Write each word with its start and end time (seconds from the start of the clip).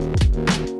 Thank 0.00 0.70
you. 0.70 0.79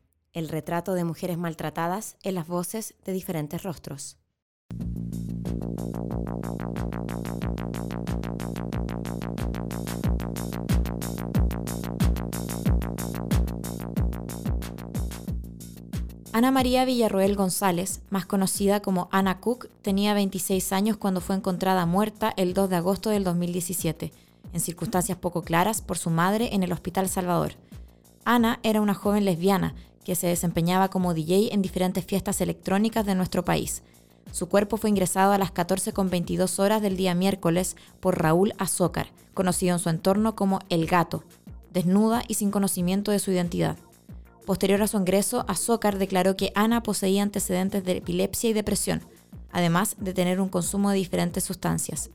el 0.33 0.49
retrato 0.49 0.93
de 0.93 1.03
mujeres 1.03 1.37
maltratadas 1.37 2.17
en 2.23 2.35
las 2.35 2.47
voces 2.47 2.95
de 3.05 3.13
diferentes 3.13 3.63
rostros. 3.63 4.17
Ana 16.33 16.49
María 16.49 16.85
Villarroel 16.85 17.35
González, 17.35 18.01
más 18.09 18.25
conocida 18.25 18.81
como 18.81 19.09
Ana 19.11 19.41
Cook, 19.41 19.67
tenía 19.81 20.13
26 20.13 20.71
años 20.71 20.95
cuando 20.95 21.19
fue 21.19 21.35
encontrada 21.35 21.85
muerta 21.85 22.33
el 22.37 22.53
2 22.53 22.69
de 22.69 22.75
agosto 22.77 23.09
del 23.09 23.25
2017, 23.25 24.13
en 24.53 24.59
circunstancias 24.61 25.17
poco 25.17 25.43
claras 25.43 25.81
por 25.81 25.97
su 25.97 26.09
madre 26.09 26.55
en 26.55 26.63
el 26.63 26.71
Hospital 26.71 27.09
Salvador. 27.09 27.55
Ana 28.23 28.59
era 28.63 28.79
una 28.79 28.93
joven 28.93 29.25
lesbiana 29.25 29.75
que 30.03 30.15
se 30.15 30.27
desempeñaba 30.27 30.89
como 30.89 31.13
DJ 31.13 31.53
en 31.53 31.61
diferentes 31.61 32.05
fiestas 32.05 32.41
electrónicas 32.41 33.05
de 33.05 33.15
nuestro 33.15 33.45
país. 33.45 33.83
Su 34.31 34.47
cuerpo 34.47 34.77
fue 34.77 34.89
ingresado 34.89 35.33
a 35.33 35.37
las 35.37 35.53
14.22 35.53 36.59
horas 36.59 36.81
del 36.81 36.95
día 36.95 37.13
miércoles 37.13 37.75
por 37.99 38.21
Raúl 38.21 38.53
Azócar, 38.57 39.07
conocido 39.33 39.73
en 39.73 39.79
su 39.79 39.89
entorno 39.89 40.35
como 40.35 40.59
El 40.69 40.85
Gato, 40.85 41.23
desnuda 41.71 42.23
y 42.27 42.35
sin 42.35 42.51
conocimiento 42.51 43.11
de 43.11 43.19
su 43.19 43.31
identidad. 43.31 43.77
Posterior 44.45 44.81
a 44.81 44.87
su 44.87 44.97
ingreso, 44.97 45.45
Azócar 45.47 45.97
declaró 45.97 46.35
que 46.35 46.51
Ana 46.55 46.81
poseía 46.81 47.23
antecedentes 47.23 47.83
de 47.83 47.97
epilepsia 47.97 48.49
y 48.49 48.53
depresión, 48.53 49.01
además 49.51 49.95
de 49.99 50.13
tener 50.13 50.39
un 50.41 50.49
consumo 50.49 50.89
de 50.89 50.97
diferentes 50.97 51.43
sustancias. 51.43 52.09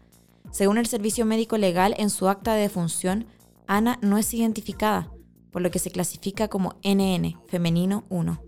Según 0.51 0.79
el 0.79 0.87
Servicio 0.87 1.27
Médico 1.27 1.59
Legal, 1.59 1.95
en 1.99 2.11
su 2.11 2.29
acta 2.29 2.55
de 2.55 2.63
defunción, 2.63 3.27
Ana 3.67 3.99
no 4.01 4.17
es 4.17 4.33
identificada, 4.33 5.11
por 5.51 5.63
lo 5.63 5.71
que 5.71 5.79
se 5.79 5.91
clasifica 5.91 6.49
como 6.49 6.77
NN, 6.83 7.39
femenino 7.49 8.05
1. 8.09 8.43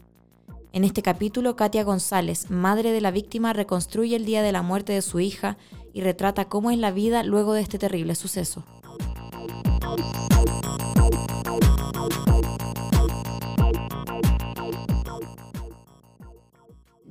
En 0.73 0.85
este 0.85 1.03
capítulo, 1.03 1.57
Katia 1.57 1.85
González, 1.85 2.51
madre 2.51 2.93
de 2.93 3.01
la 3.01 3.11
víctima, 3.11 3.53
reconstruye 3.53 4.17
el 4.17 4.25
día 4.25 4.43
de 4.43 4.53
la 4.53 4.62
muerte 4.62 4.93
de 4.93 5.03
su 5.03 5.21
hija 5.21 5.56
y 5.93 6.03
retrata 6.03 6.47
cómo 6.47 6.71
es 6.71 6.78
la 6.78 6.91
vida 6.91 7.22
luego 7.22 7.55
de 7.55 7.62
este 7.62 7.78
terrible 7.78 8.15
suceso. 8.15 8.65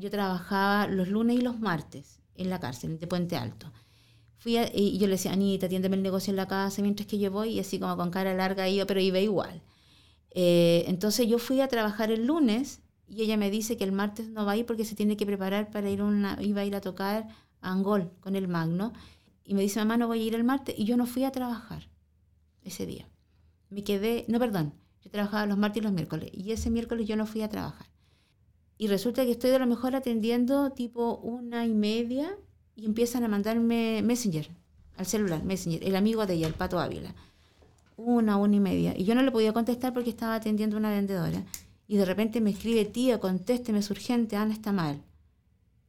yo 0.07 0.11
trabajaba 0.11 0.88
los 0.88 1.07
lunes 1.09 1.38
y 1.38 1.41
los 1.41 1.59
martes 1.59 2.22
en 2.35 2.50
la 2.50 2.59
cárcel 2.59 3.00
de 3.00 3.07
Puente 3.07 3.35
Alto. 3.35 3.72
Fui 4.38 4.57
y 4.73 4.97
yo 5.00 5.07
le 5.07 5.13
decía, 5.13 5.34
Anita, 5.34 5.66
atiéndeme 5.66 5.95
el 5.95 6.03
negocio 6.03 6.31
en 6.31 6.38
la 6.38 6.47
casa 6.47 6.81
mientras 6.81 7.07
que 7.07 7.17
yo 7.17 7.31
voy, 7.31 7.50
y 7.50 7.59
así 7.59 7.79
como 7.79 7.97
con 7.97 8.11
cara 8.11 8.34
larga 8.34 8.69
iba, 8.69 8.85
pero 8.85 9.00
iba 9.00 9.19
igual. 9.19 9.61
Eh, 10.39 10.83
entonces 10.87 11.27
yo 11.27 11.39
fui 11.39 11.61
a 11.61 11.67
trabajar 11.67 12.11
el 12.11 12.27
lunes 12.27 12.81
y 13.07 13.23
ella 13.23 13.37
me 13.37 13.49
dice 13.49 13.75
que 13.75 13.83
el 13.83 13.91
martes 13.91 14.29
no 14.29 14.45
va 14.45 14.51
a 14.51 14.57
ir 14.57 14.67
porque 14.67 14.85
se 14.85 14.93
tiene 14.93 15.17
que 15.17 15.25
preparar 15.25 15.71
para 15.71 15.89
ir 15.89 16.03
una, 16.03 16.37
iba 16.43 16.61
a 16.61 16.65
ir 16.65 16.75
a 16.75 16.81
tocar 16.81 17.27
a 17.59 17.71
Angol 17.71 18.11
con 18.19 18.35
el 18.35 18.47
Magno. 18.47 18.93
Y 19.43 19.55
me 19.55 19.63
dice, 19.63 19.79
mamá, 19.79 19.97
no 19.97 20.05
voy 20.05 20.21
a 20.21 20.23
ir 20.25 20.35
el 20.35 20.43
martes. 20.43 20.75
Y 20.77 20.83
yo 20.83 20.95
no 20.95 21.07
fui 21.07 21.23
a 21.23 21.31
trabajar 21.31 21.89
ese 22.61 22.85
día. 22.85 23.09
Me 23.71 23.83
quedé, 23.83 24.25
no, 24.27 24.37
perdón, 24.37 24.75
yo 25.01 25.09
trabajaba 25.09 25.47
los 25.47 25.57
martes 25.57 25.81
y 25.81 25.83
los 25.85 25.91
miércoles. 25.91 26.29
Y 26.31 26.51
ese 26.51 26.69
miércoles 26.69 27.07
yo 27.07 27.15
no 27.15 27.25
fui 27.25 27.41
a 27.41 27.49
trabajar. 27.49 27.87
Y 28.77 28.89
resulta 28.89 29.25
que 29.25 29.31
estoy 29.31 29.49
de 29.49 29.57
lo 29.57 29.65
mejor 29.65 29.95
atendiendo 29.95 30.69
tipo 30.69 31.17
una 31.17 31.65
y 31.65 31.73
media 31.73 32.37
y 32.75 32.85
empiezan 32.85 33.23
a 33.23 33.27
mandarme 33.27 34.03
Messenger 34.03 34.51
al 34.97 35.07
celular, 35.07 35.43
Messenger, 35.43 35.83
el 35.83 35.95
amigo 35.95 36.27
de 36.27 36.35
ella, 36.35 36.45
el 36.45 36.53
Pato 36.53 36.79
Ávila. 36.79 37.15
Una, 37.97 38.38
una 38.38 38.56
y 38.56 38.59
media. 38.62 38.94
Y 38.97 39.03
yo 39.03 39.13
no 39.13 39.22
le 39.22 39.31
podía 39.31 39.52
contestar 39.52 39.94
porque 39.94 40.09
estaba 40.09 40.35
atendiendo 40.35 40.78
a 40.78 40.80
una 40.80 40.91
vendedora. 40.91 41.44
Y 41.88 41.97
de 41.97 42.06
repente 42.06 42.40
me 42.40 42.52
escribe, 42.52 42.85
tía, 42.85 43.19
contésteme, 43.19 43.80
es 43.80 43.91
urgente, 43.91 44.38
Ana 44.38 44.53
está 44.53 44.72
mal. 44.72 45.02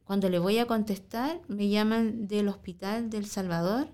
Cuando 0.03 0.27
le 0.27 0.39
voy 0.39 0.57
a 0.57 0.65
contestar, 0.65 1.39
me 1.47 1.69
llaman 1.69 2.27
del 2.27 2.47
hospital 2.47 3.09
del 3.09 3.27
Salvador 3.27 3.87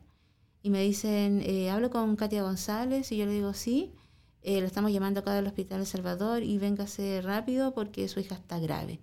y 0.64 0.70
me 0.70 0.82
dicen, 0.82 1.42
eh, 1.44 1.70
hablo 1.70 1.90
con 1.90 2.16
Katia 2.16 2.42
González 2.42 3.12
y 3.12 3.18
yo 3.18 3.26
le 3.26 3.34
digo, 3.34 3.54
sí, 3.54 3.92
eh, 4.42 4.62
lo 4.62 4.66
estamos 4.68 4.92
llamando 4.92 5.20
acá 5.20 5.34
del 5.34 5.48
hospital 5.48 5.80
del 5.80 5.88
Salvador 5.88 6.42
y 6.42 6.58
véngase 6.58 7.22
rápido 7.22 7.74
porque 7.74 8.08
su 8.08 8.20
hija 8.20 8.36
está 8.36 8.60
grave. 8.60 9.02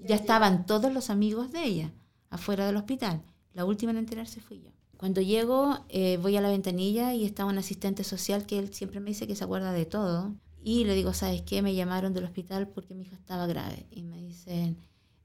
Ya 0.00 0.16
estaban 0.16 0.66
todos 0.66 0.92
los 0.92 1.08
amigos 1.08 1.52
de 1.52 1.64
ella 1.64 1.92
afuera 2.30 2.66
del 2.66 2.76
hospital. 2.76 3.22
La 3.52 3.64
última 3.64 3.92
en 3.92 3.98
enterarse 3.98 4.40
fui 4.40 4.60
yo. 4.60 4.70
Cuando 5.00 5.22
llego, 5.22 5.78
eh, 5.88 6.18
voy 6.20 6.36
a 6.36 6.42
la 6.42 6.50
ventanilla 6.50 7.14
y 7.14 7.24
está 7.24 7.46
un 7.46 7.56
asistente 7.56 8.04
social 8.04 8.44
que 8.44 8.58
él 8.58 8.74
siempre 8.74 9.00
me 9.00 9.08
dice 9.08 9.26
que 9.26 9.34
se 9.34 9.44
acuerda 9.44 9.72
de 9.72 9.86
todo. 9.86 10.34
Y 10.62 10.84
le 10.84 10.94
digo, 10.94 11.14
¿sabes 11.14 11.40
qué? 11.40 11.62
Me 11.62 11.74
llamaron 11.74 12.12
del 12.12 12.24
hospital 12.24 12.68
porque 12.68 12.94
mi 12.94 13.04
hija 13.04 13.16
estaba 13.16 13.46
grave. 13.46 13.86
Y 13.90 14.02
me 14.02 14.20
dicen, 14.20 14.76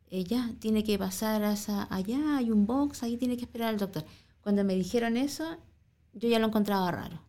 ella 0.09 0.49
tiene 0.59 0.85
que 0.85 0.97
pasar 0.97 1.43
a 1.43 1.51
esa- 1.51 1.93
allá, 1.93 2.37
hay 2.37 2.51
un 2.51 2.65
box, 2.65 3.03
ahí 3.03 3.17
tiene 3.17 3.35
que 3.35 3.43
esperar 3.43 3.67
al 3.67 3.77
doctor. 3.77 4.05
Cuando 4.39 4.63
me 4.63 4.75
dijeron 4.75 5.17
eso, 5.17 5.43
yo 6.13 6.29
ya 6.29 6.39
lo 6.39 6.47
encontraba 6.47 6.89
raro. 6.91 7.19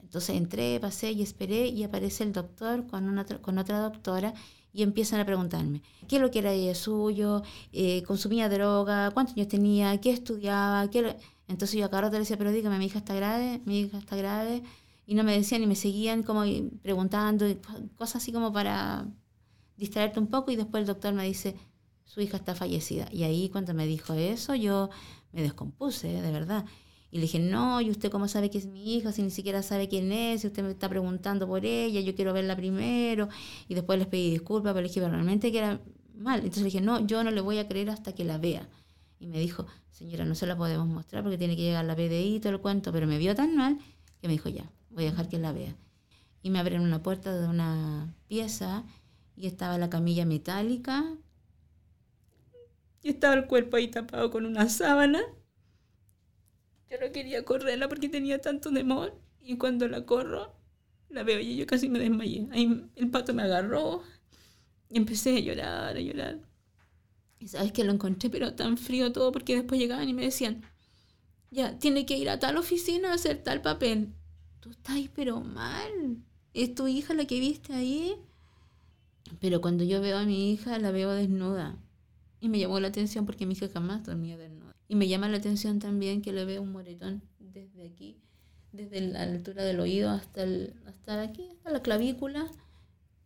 Entonces 0.00 0.36
entré, 0.36 0.78
pasé 0.78 1.10
y 1.10 1.22
esperé 1.22 1.66
y 1.66 1.82
aparece 1.82 2.22
el 2.22 2.32
doctor 2.32 2.86
con, 2.86 3.08
una, 3.08 3.24
con 3.24 3.58
otra 3.58 3.80
doctora 3.80 4.32
y 4.72 4.82
empiezan 4.84 5.18
a 5.20 5.26
preguntarme 5.26 5.82
qué 6.06 6.16
es 6.16 6.22
lo 6.22 6.30
que 6.30 6.38
era 6.40 6.52
ella 6.52 6.74
suyo, 6.76 7.42
eh, 7.72 8.04
consumía 8.04 8.48
droga, 8.48 9.10
cuántos 9.10 9.36
años 9.36 9.48
tenía, 9.48 10.00
qué 10.00 10.10
estudiaba, 10.10 10.88
qué... 10.88 11.16
Entonces 11.50 11.78
yo 11.78 11.84
a 11.84 11.90
cada 11.90 12.02
rato 12.02 12.12
le 12.14 12.20
decía, 12.20 12.38
pero 12.38 12.52
dígame, 12.52 12.78
mi 12.78 12.86
hija 12.86 13.00
está 13.00 13.14
grave, 13.14 13.60
mi 13.64 13.80
hija 13.80 13.98
está 13.98 14.16
grave. 14.16 14.62
Y 15.04 15.14
no 15.14 15.24
me 15.24 15.36
decían 15.36 15.62
y 15.62 15.66
me 15.66 15.74
seguían 15.74 16.22
como 16.22 16.44
preguntando, 16.82 17.44
cosas 17.96 18.22
así 18.22 18.32
como 18.32 18.52
para 18.52 19.08
distraerte 19.76 20.20
un 20.20 20.28
poco 20.28 20.52
y 20.52 20.56
después 20.56 20.82
el 20.82 20.86
doctor 20.86 21.12
me 21.12 21.24
dice, 21.24 21.56
su 22.04 22.20
hija 22.20 22.36
está 22.36 22.54
fallecida. 22.54 23.08
Y 23.10 23.24
ahí 23.24 23.48
cuando 23.48 23.74
me 23.74 23.86
dijo 23.86 24.14
eso, 24.14 24.54
yo 24.54 24.90
me 25.32 25.42
descompuse, 25.42 26.08
de 26.08 26.30
verdad. 26.30 26.64
Y 27.10 27.16
le 27.16 27.22
dije, 27.22 27.40
no, 27.40 27.80
¿y 27.80 27.90
usted 27.90 28.10
cómo 28.10 28.28
sabe 28.28 28.50
que 28.50 28.58
es 28.58 28.66
mi 28.66 28.94
hija? 28.94 29.10
Si 29.10 29.20
ni 29.20 29.30
siquiera 29.30 29.64
sabe 29.64 29.88
quién 29.88 30.12
es, 30.12 30.42
si 30.42 30.46
usted 30.46 30.62
me 30.62 30.70
está 30.70 30.88
preguntando 30.88 31.48
por 31.48 31.66
ella, 31.66 32.00
yo 32.00 32.14
quiero 32.14 32.32
verla 32.32 32.54
primero. 32.54 33.28
Y 33.66 33.74
después 33.74 33.98
les 33.98 34.06
pedí 34.06 34.30
disculpas, 34.30 34.72
pero 34.72 34.82
le 34.82 34.88
dije, 34.88 35.00
pero 35.00 35.12
realmente 35.12 35.50
que 35.50 35.58
era 35.58 35.80
mal. 36.14 36.38
Entonces 36.38 36.62
le 36.62 36.66
dije, 36.66 36.80
no, 36.80 37.04
yo 37.04 37.24
no 37.24 37.32
le 37.32 37.40
voy 37.40 37.58
a 37.58 37.66
creer 37.66 37.90
hasta 37.90 38.12
que 38.12 38.24
la 38.24 38.38
vea. 38.38 38.68
Y 39.20 39.26
me 39.26 39.38
dijo, 39.38 39.66
señora, 39.90 40.24
no 40.24 40.34
se 40.34 40.46
la 40.46 40.56
podemos 40.56 40.88
mostrar 40.88 41.22
porque 41.22 41.36
tiene 41.36 41.54
que 41.54 41.62
llegar 41.62 41.84
la 41.84 41.94
PDI 41.94 42.36
y 42.36 42.40
todo 42.40 42.54
el 42.54 42.60
cuento. 42.60 42.90
Pero 42.90 43.06
me 43.06 43.18
vio 43.18 43.34
tan 43.34 43.54
mal 43.54 43.78
que 44.20 44.26
me 44.26 44.32
dijo, 44.32 44.48
ya, 44.48 44.68
voy 44.88 45.04
a 45.04 45.10
dejar 45.10 45.28
que 45.28 45.38
la 45.38 45.52
vea. 45.52 45.76
Y 46.42 46.48
me 46.48 46.58
abrieron 46.58 46.86
una 46.86 47.02
puerta 47.02 47.38
de 47.38 47.46
una 47.46 48.14
pieza 48.26 48.84
y 49.36 49.46
estaba 49.46 49.76
la 49.76 49.90
camilla 49.90 50.24
metálica. 50.24 51.04
Y 53.02 53.10
estaba 53.10 53.34
el 53.34 53.46
cuerpo 53.46 53.76
ahí 53.76 53.88
tapado 53.88 54.30
con 54.30 54.46
una 54.46 54.68
sábana. 54.70 55.20
Yo 56.90 56.98
no 56.98 57.12
quería 57.12 57.44
correrla 57.44 57.88
porque 57.88 58.08
tenía 58.08 58.40
tanto 58.40 58.72
temor. 58.72 59.20
Y 59.42 59.58
cuando 59.58 59.86
la 59.86 60.06
corro, 60.06 60.54
la 61.10 61.24
veo 61.24 61.40
y 61.40 61.56
yo 61.56 61.66
casi 61.66 61.90
me 61.90 61.98
desmayé. 61.98 62.48
Ahí 62.52 62.90
el 62.96 63.10
pato 63.10 63.34
me 63.34 63.42
agarró 63.42 64.02
y 64.88 64.96
empecé 64.96 65.36
a 65.36 65.40
llorar, 65.40 65.96
a 65.96 66.00
llorar. 66.00 66.49
Y 67.40 67.48
sabes 67.48 67.72
que 67.72 67.84
lo 67.84 67.92
encontré, 67.92 68.28
pero 68.30 68.54
tan 68.54 68.76
frío 68.76 69.12
todo, 69.12 69.32
porque 69.32 69.56
después 69.56 69.80
llegaban 69.80 70.08
y 70.08 70.14
me 70.14 70.22
decían, 70.22 70.62
ya, 71.50 71.78
tiene 71.78 72.06
que 72.06 72.16
ir 72.16 72.28
a 72.28 72.38
tal 72.38 72.58
oficina 72.58 73.10
a 73.10 73.14
hacer 73.14 73.42
tal 73.42 73.62
papel. 73.62 74.12
tú 74.60 74.70
estás 74.70 74.96
pero 75.14 75.40
mal. 75.40 76.18
¿Es 76.52 76.74
tu 76.74 76.86
hija 76.86 77.14
la 77.14 77.24
que 77.24 77.40
viste 77.40 77.72
ahí? 77.72 78.14
Pero 79.40 79.60
cuando 79.60 79.84
yo 79.84 80.00
veo 80.00 80.18
a 80.18 80.24
mi 80.24 80.52
hija, 80.52 80.78
la 80.78 80.90
veo 80.90 81.10
desnuda. 81.12 81.76
Y 82.40 82.48
me 82.48 82.58
llamó 82.58 82.78
la 82.78 82.88
atención 82.88 83.26
porque 83.26 83.46
mi 83.46 83.54
hija 83.54 83.68
jamás 83.68 84.04
dormía 84.04 84.36
desnuda. 84.36 84.72
Y 84.88 84.96
me 84.96 85.08
llama 85.08 85.28
la 85.28 85.38
atención 85.38 85.78
también 85.78 86.20
que 86.20 86.32
le 86.32 86.44
veo 86.44 86.62
un 86.62 86.72
moretón 86.72 87.22
desde 87.38 87.86
aquí, 87.86 88.16
desde 88.72 89.00
la 89.00 89.22
altura 89.22 89.64
del 89.64 89.80
oído 89.80 90.10
hasta, 90.10 90.44
hasta 90.86 91.22
aquí, 91.22 91.48
hasta 91.52 91.70
la 91.70 91.80
clavícula, 91.80 92.50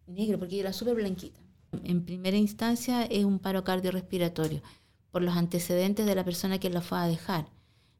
negro, 0.06 0.38
porque 0.38 0.60
era 0.60 0.72
súper 0.72 0.94
blanquita. 0.94 1.40
En 1.84 2.04
primera 2.04 2.36
instancia 2.36 3.04
es 3.04 3.24
un 3.24 3.38
paro 3.38 3.64
cardiorrespiratorio, 3.64 4.62
por 5.10 5.22
los 5.22 5.36
antecedentes 5.36 6.06
de 6.06 6.14
la 6.14 6.24
persona 6.24 6.58
que 6.58 6.70
la 6.70 6.80
fue 6.80 6.98
a 6.98 7.06
dejar. 7.06 7.48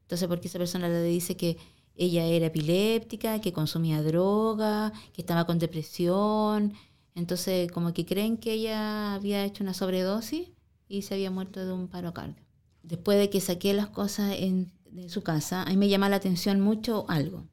Entonces, 0.03 0.27
porque 0.27 0.47
esa 0.47 0.59
persona 0.59 0.87
le 0.87 1.01
dice 1.03 1.35
que 1.35 1.57
ella 1.95 2.25
era 2.25 2.47
epiléptica, 2.47 3.39
que 3.41 3.53
consumía 3.53 4.03
droga, 4.03 4.91
que 5.13 5.21
estaba 5.21 5.45
con 5.45 5.59
depresión. 5.59 6.73
Entonces, 7.15 7.71
como 7.71 7.93
que 7.93 8.05
creen 8.05 8.37
que 8.37 8.53
ella 8.53 9.15
había 9.15 9.45
hecho 9.45 9.63
una 9.63 9.73
sobredosis 9.73 10.49
y 10.87 11.03
se 11.03 11.13
había 11.13 11.31
muerto 11.31 11.65
de 11.65 11.71
un 11.71 11.87
paro 11.87 12.13
cardíaco. 12.13 12.41
Después 12.83 13.17
de 13.17 13.29
que 13.29 13.41
saqué 13.41 13.73
las 13.73 13.87
cosas 13.87 14.35
en, 14.37 14.71
de 14.91 15.09
su 15.09 15.23
casa, 15.23 15.63
a 15.63 15.69
mí 15.69 15.77
me 15.77 15.89
llama 15.89 16.09
la 16.09 16.17
atención 16.17 16.59
mucho 16.61 17.05
algo. 17.07 17.47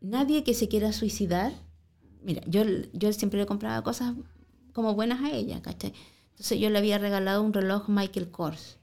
Nadie 0.00 0.44
que 0.44 0.54
se 0.54 0.68
quiera 0.68 0.92
suicidar, 0.92 1.52
mira, 2.22 2.42
yo, 2.46 2.62
yo 2.94 3.12
siempre 3.12 3.40
le 3.40 3.46
compraba 3.46 3.82
cosas 3.82 4.14
como 4.72 4.94
buenas 4.94 5.22
a 5.22 5.30
ella, 5.30 5.62
¿cachai? 5.62 5.92
Entonces 6.30 6.58
yo 6.58 6.70
le 6.70 6.78
había 6.78 6.98
regalado 6.98 7.42
un 7.42 7.52
reloj 7.52 7.88
Michael 7.88 8.30
Kors 8.30 8.80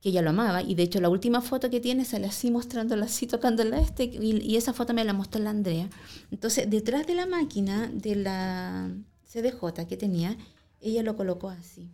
que 0.00 0.10
ella 0.10 0.22
lo 0.22 0.30
amaba, 0.30 0.62
y 0.62 0.74
de 0.74 0.84
hecho 0.84 1.00
la 1.00 1.08
última 1.08 1.40
foto 1.40 1.70
que 1.70 1.80
tiene 1.80 2.04
sale 2.04 2.26
así 2.26 2.50
mostrándola 2.50 3.06
así, 3.06 3.26
tocándola 3.26 3.80
este, 3.80 4.04
y, 4.04 4.56
esa 4.56 4.72
foto 4.72 4.94
me 4.94 5.04
la 5.04 5.12
mostró 5.12 5.42
la 5.42 5.50
Andrea. 5.50 5.90
Entonces, 6.30 6.70
detrás 6.70 7.06
de 7.06 7.14
la 7.14 7.26
máquina 7.26 7.88
de 7.92 8.14
la 8.14 8.90
CDJ 9.26 9.86
que 9.88 9.96
tenía, 9.96 10.36
ella 10.80 11.02
lo 11.02 11.16
colocó 11.16 11.48
así. 11.50 11.90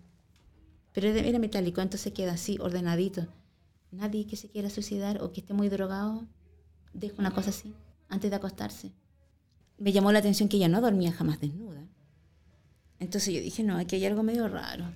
Pero 0.93 1.09
era 1.09 1.39
metálico, 1.39 1.81
entonces 1.81 2.13
queda 2.13 2.33
así, 2.33 2.59
ordenadito. 2.61 3.27
Nadie 3.91 4.27
que 4.27 4.37
se 4.37 4.49
quiera 4.49 4.69
suicidar 4.69 5.23
o 5.23 5.33
que 5.33 5.41
esté 5.41 5.55
muy 5.55 5.69
drogado, 5.69 6.27
deja 6.93 7.15
una 7.19 7.33
cosa 7.33 7.51
así, 7.51 7.75
antes 8.09 8.31
de 8.31 8.37
acostarse. 8.37 8.93
Me 9.79 9.93
llamó 9.93 10.13
la 10.13 10.19
atención 10.19 10.49
que 10.49 10.59
ella 10.59 10.69
no 10.69 10.81
dormía 10.81 11.11
jamás 11.11 11.41
desnuda. 11.41 11.89
Entonces 13.05 13.35
yo 13.35 13.41
dije, 13.41 13.63
no, 13.63 13.77
aquí 13.77 13.97
hay 13.97 14.07
algo 14.07 14.23
medio 14.23 14.49
raro 14.49 14.87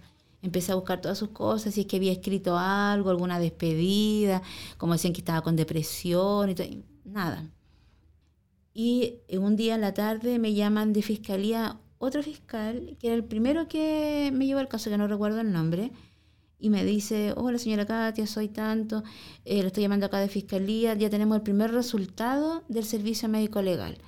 empecé 0.42 0.72
a 0.72 0.76
buscar 0.76 1.00
todas 1.00 1.18
sus 1.18 1.30
cosas, 1.30 1.74
si 1.74 1.82
es 1.82 1.86
que 1.86 1.96
había 1.96 2.12
escrito 2.12 2.56
algo, 2.58 3.10
alguna 3.10 3.38
despedida, 3.38 4.42
como 4.76 4.92
decían 4.92 5.12
que 5.12 5.20
estaba 5.20 5.42
con 5.42 5.56
depresión 5.56 6.50
y 6.50 6.54
todo, 6.54 6.66
nada. 7.04 7.50
Y 8.74 9.16
un 9.32 9.56
día 9.56 9.74
en 9.74 9.80
la 9.80 9.94
tarde 9.94 10.38
me 10.38 10.54
llaman 10.54 10.92
de 10.92 11.02
fiscalía 11.02 11.78
otro 11.98 12.22
fiscal, 12.22 12.96
que 13.00 13.08
era 13.08 13.16
el 13.16 13.24
primero 13.24 13.66
que 13.66 14.30
me 14.32 14.46
llevó 14.46 14.60
el 14.60 14.68
caso, 14.68 14.90
que 14.90 14.98
no 14.98 15.08
recuerdo 15.08 15.40
el 15.40 15.52
nombre, 15.52 15.90
y 16.60 16.70
me 16.70 16.84
dice, 16.84 17.32
hola 17.36 17.58
señora 17.58 17.86
Katia, 17.86 18.26
soy 18.26 18.48
tanto, 18.48 19.02
eh, 19.44 19.62
lo 19.62 19.68
estoy 19.68 19.82
llamando 19.82 20.06
acá 20.06 20.20
de 20.20 20.28
fiscalía, 20.28 20.94
ya 20.94 21.10
tenemos 21.10 21.36
el 21.36 21.42
primer 21.42 21.72
resultado 21.72 22.62
del 22.68 22.84
servicio 22.84 23.28
médico 23.28 23.62
legal. 23.62 23.98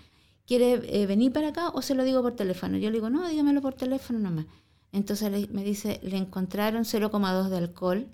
¿Quiere 0.51 0.81
eh, 1.01 1.07
venir 1.07 1.33
para 1.33 1.51
acá 1.51 1.69
o 1.69 1.81
se 1.81 1.95
lo 1.95 2.03
digo 2.03 2.23
por 2.23 2.35
teléfono? 2.35 2.77
Yo 2.77 2.91
le 2.91 2.97
digo, 2.97 3.09
no, 3.09 3.29
dígamelo 3.29 3.63
por 3.63 3.75
teléfono 3.75 4.19
nomás. 4.19 4.47
Entonces 4.91 5.49
me 5.49 5.63
dice, 5.63 6.01
le 6.03 6.17
encontraron 6.17 6.83
0,2 6.83 7.49
de 7.51 7.57
alcohol 7.57 8.09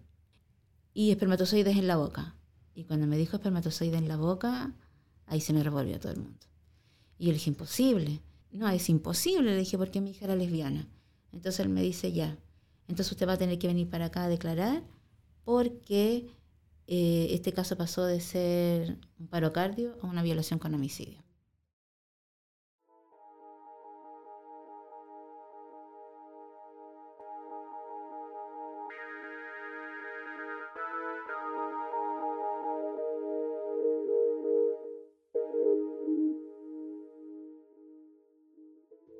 y 0.92 1.12
espermatozoides 1.12 1.78
en 1.78 1.86
la 1.86 1.96
boca. 1.96 2.36
Y 2.74 2.84
cuando 2.84 3.06
me 3.06 3.16
dijo 3.16 3.36
espermatozoides 3.36 3.98
en 3.98 4.06
la 4.06 4.18
boca, 4.18 4.74
ahí 5.24 5.40
se 5.40 5.54
me 5.54 5.62
revolvió 5.62 5.98
todo 5.98 6.12
el 6.12 6.18
mundo. 6.18 6.46
Y 7.16 7.24
yo 7.24 7.28
le 7.28 7.38
dije, 7.38 7.48
imposible. 7.48 8.20
No, 8.50 8.68
es 8.68 8.86
imposible, 8.90 9.52
le 9.52 9.56
dije, 9.56 9.78
porque 9.78 10.02
mi 10.02 10.10
hija 10.10 10.26
era 10.26 10.36
lesbiana. 10.36 10.86
Entonces 11.32 11.60
él 11.60 11.70
me 11.70 11.80
dice, 11.80 12.12
ya. 12.12 12.36
Entonces 12.86 13.12
usted 13.12 13.26
va 13.26 13.32
a 13.32 13.38
tener 13.38 13.58
que 13.58 13.68
venir 13.68 13.88
para 13.88 14.04
acá 14.04 14.24
a 14.24 14.28
declarar 14.28 14.82
porque 15.42 16.26
eh, 16.86 17.28
este 17.30 17.54
caso 17.54 17.78
pasó 17.78 18.04
de 18.04 18.20
ser 18.20 18.98
un 19.18 19.26
parocardio 19.28 19.96
a 20.02 20.06
una 20.06 20.22
violación 20.22 20.58
con 20.58 20.74
homicidio. 20.74 21.25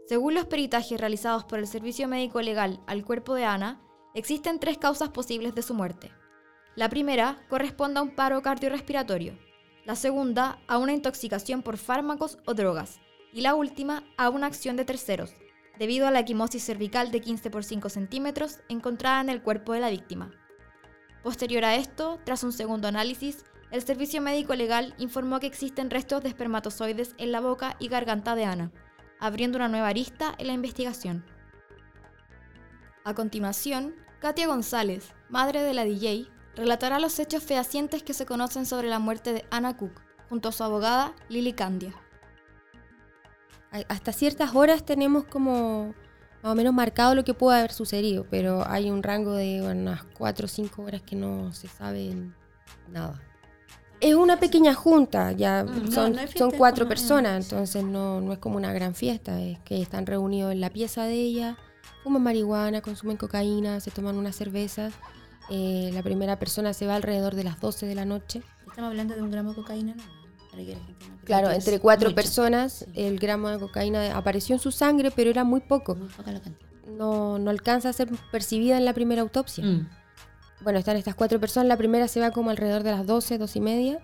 Según 0.08 0.34
los 0.34 0.46
peritajes 0.46 1.00
realizados 1.00 1.42
por 1.44 1.58
el 1.58 1.66
Servicio 1.66 2.06
Médico 2.06 2.40
Legal 2.40 2.78
al 2.86 3.04
cuerpo 3.04 3.34
de 3.34 3.44
Ana, 3.44 3.80
existen 4.14 4.60
tres 4.60 4.78
causas 4.78 5.08
posibles 5.08 5.52
de 5.56 5.62
su 5.62 5.74
muerte. 5.74 6.12
La 6.76 6.88
primera 6.88 7.44
corresponde 7.48 7.98
a 7.98 8.04
un 8.04 8.14
paro 8.14 8.40
cardiorrespiratorio, 8.40 9.36
la 9.84 9.96
segunda 9.96 10.60
a 10.68 10.78
una 10.78 10.92
intoxicación 10.92 11.62
por 11.62 11.76
fármacos 11.76 12.38
o 12.46 12.54
drogas 12.54 13.00
y 13.32 13.40
la 13.40 13.56
última 13.56 14.04
a 14.16 14.28
una 14.28 14.46
acción 14.46 14.76
de 14.76 14.84
terceros, 14.84 15.32
debido 15.76 16.06
a 16.06 16.12
la 16.12 16.20
equimosis 16.20 16.62
cervical 16.62 17.10
de 17.10 17.20
15 17.20 17.50
por 17.50 17.64
5 17.64 17.88
centímetros 17.88 18.60
encontrada 18.68 19.20
en 19.20 19.28
el 19.28 19.42
cuerpo 19.42 19.72
de 19.72 19.80
la 19.80 19.90
víctima. 19.90 20.30
Posterior 21.24 21.64
a 21.64 21.74
esto, 21.74 22.20
tras 22.24 22.44
un 22.44 22.52
segundo 22.52 22.86
análisis, 22.86 23.44
el 23.72 23.82
Servicio 23.82 24.22
Médico 24.22 24.54
Legal 24.54 24.94
informó 24.98 25.40
que 25.40 25.48
existen 25.48 25.90
restos 25.90 26.22
de 26.22 26.28
espermatozoides 26.28 27.16
en 27.18 27.32
la 27.32 27.40
boca 27.40 27.74
y 27.80 27.88
garganta 27.88 28.36
de 28.36 28.44
Ana, 28.44 28.70
abriendo 29.20 29.56
una 29.56 29.68
nueva 29.68 29.88
arista 29.88 30.34
en 30.38 30.48
la 30.48 30.52
investigación. 30.52 31.24
A 33.04 33.14
continuación, 33.14 33.94
Katia 34.18 34.46
González, 34.46 35.12
madre 35.28 35.62
de 35.62 35.74
la 35.74 35.84
DJ, 35.84 36.28
relatará 36.56 36.98
los 36.98 37.18
hechos 37.18 37.42
fehacientes 37.42 38.02
que 38.02 38.14
se 38.14 38.26
conocen 38.26 38.66
sobre 38.66 38.88
la 38.88 38.98
muerte 38.98 39.32
de 39.32 39.44
Anna 39.50 39.76
Cook, 39.76 40.00
junto 40.28 40.48
a 40.48 40.52
su 40.52 40.64
abogada 40.64 41.14
Lily 41.28 41.52
Candia. 41.52 41.94
Hasta 43.88 44.12
ciertas 44.12 44.54
horas 44.54 44.84
tenemos 44.84 45.24
como 45.24 45.94
más 46.42 46.52
o 46.52 46.54
menos 46.54 46.72
marcado 46.72 47.14
lo 47.14 47.24
que 47.24 47.34
puede 47.34 47.58
haber 47.58 47.72
sucedido, 47.72 48.26
pero 48.30 48.66
hay 48.66 48.90
un 48.90 49.02
rango 49.02 49.34
de 49.34 49.62
unas 49.62 50.04
4 50.04 50.46
o 50.46 50.48
5 50.48 50.82
horas 50.82 51.02
que 51.02 51.16
no 51.16 51.52
se 51.52 51.68
sabe 51.68 52.14
nada. 52.88 53.20
Es 54.00 54.14
una 54.14 54.38
pequeña 54.38 54.74
junta, 54.74 55.32
ya 55.32 55.64
mm, 55.64 55.90
son, 55.90 56.16
son 56.36 56.50
cuatro 56.50 56.86
personas, 56.86 57.44
entonces 57.44 57.82
no, 57.82 58.20
no 58.20 58.32
es 58.32 58.38
como 58.38 58.56
una 58.56 58.72
gran 58.72 58.94
fiesta, 58.94 59.40
es 59.40 59.58
que 59.60 59.80
están 59.80 60.06
reunidos 60.06 60.52
en 60.52 60.60
la 60.60 60.70
pieza 60.70 61.04
de 61.04 61.14
ella, 61.14 61.56
fuman 62.02 62.22
marihuana, 62.22 62.82
consumen 62.82 63.16
cocaína, 63.16 63.80
se 63.80 63.90
toman 63.90 64.16
unas 64.16 64.36
cervezas. 64.36 64.92
Eh, 65.48 65.90
la 65.94 66.02
primera 66.02 66.38
persona 66.38 66.72
se 66.72 66.86
va 66.86 66.96
alrededor 66.96 67.34
de 67.36 67.44
las 67.44 67.60
12 67.60 67.86
de 67.86 67.94
la 67.94 68.04
noche. 68.04 68.42
Estamos 68.66 68.90
hablando 68.90 69.14
de 69.14 69.22
un 69.22 69.30
gramo 69.30 69.50
de 69.50 69.56
cocaína, 69.56 69.94
¿no? 69.94 70.02
Claro, 71.24 71.50
entre 71.50 71.80
cuatro 71.80 72.14
personas 72.14 72.86
el 72.94 73.18
gramo 73.18 73.48
de 73.50 73.58
cocaína 73.58 74.16
apareció 74.16 74.54
en 74.54 74.60
su 74.60 74.72
sangre, 74.72 75.10
pero 75.10 75.30
era 75.30 75.44
muy 75.44 75.60
poco. 75.60 75.96
No, 76.96 77.38
no 77.38 77.50
alcanza 77.50 77.90
a 77.90 77.92
ser 77.92 78.08
percibida 78.30 78.78
en 78.78 78.84
la 78.84 78.94
primera 78.94 79.22
autopsia. 79.22 79.64
Mm 79.64 79.88
bueno, 80.60 80.78
están 80.78 80.96
estas 80.96 81.14
cuatro 81.14 81.40
personas. 81.40 81.68
La 81.68 81.76
primera 81.76 82.08
se 82.08 82.20
va 82.20 82.30
como 82.30 82.50
alrededor 82.50 82.82
de 82.82 82.92
las 82.92 83.06
12, 83.06 83.38
12 83.38 83.58
y 83.58 83.62
media. 83.62 83.98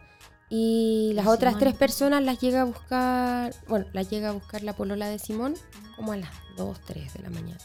Y 0.49 1.13
las 1.15 1.27
otras 1.27 1.59
tres 1.59 1.75
personas 1.75 2.23
las 2.23 2.39
llega 2.39 2.61
a 2.61 2.65
buscar, 2.65 3.55
bueno, 3.69 3.87
las 3.95 4.11
llega 4.11 4.29
a 4.29 4.33
buscar 4.33 4.63
la 4.63 4.75
polola 4.75 5.09
de 5.09 5.19
Simón 5.19 5.55
como 5.97 6.13
a 6.13 6.19
las 6.19 6.31
2, 6.59 6.79
3 6.85 7.15
de 7.15 7.23
la 7.23 7.31
mañana. 7.31 7.61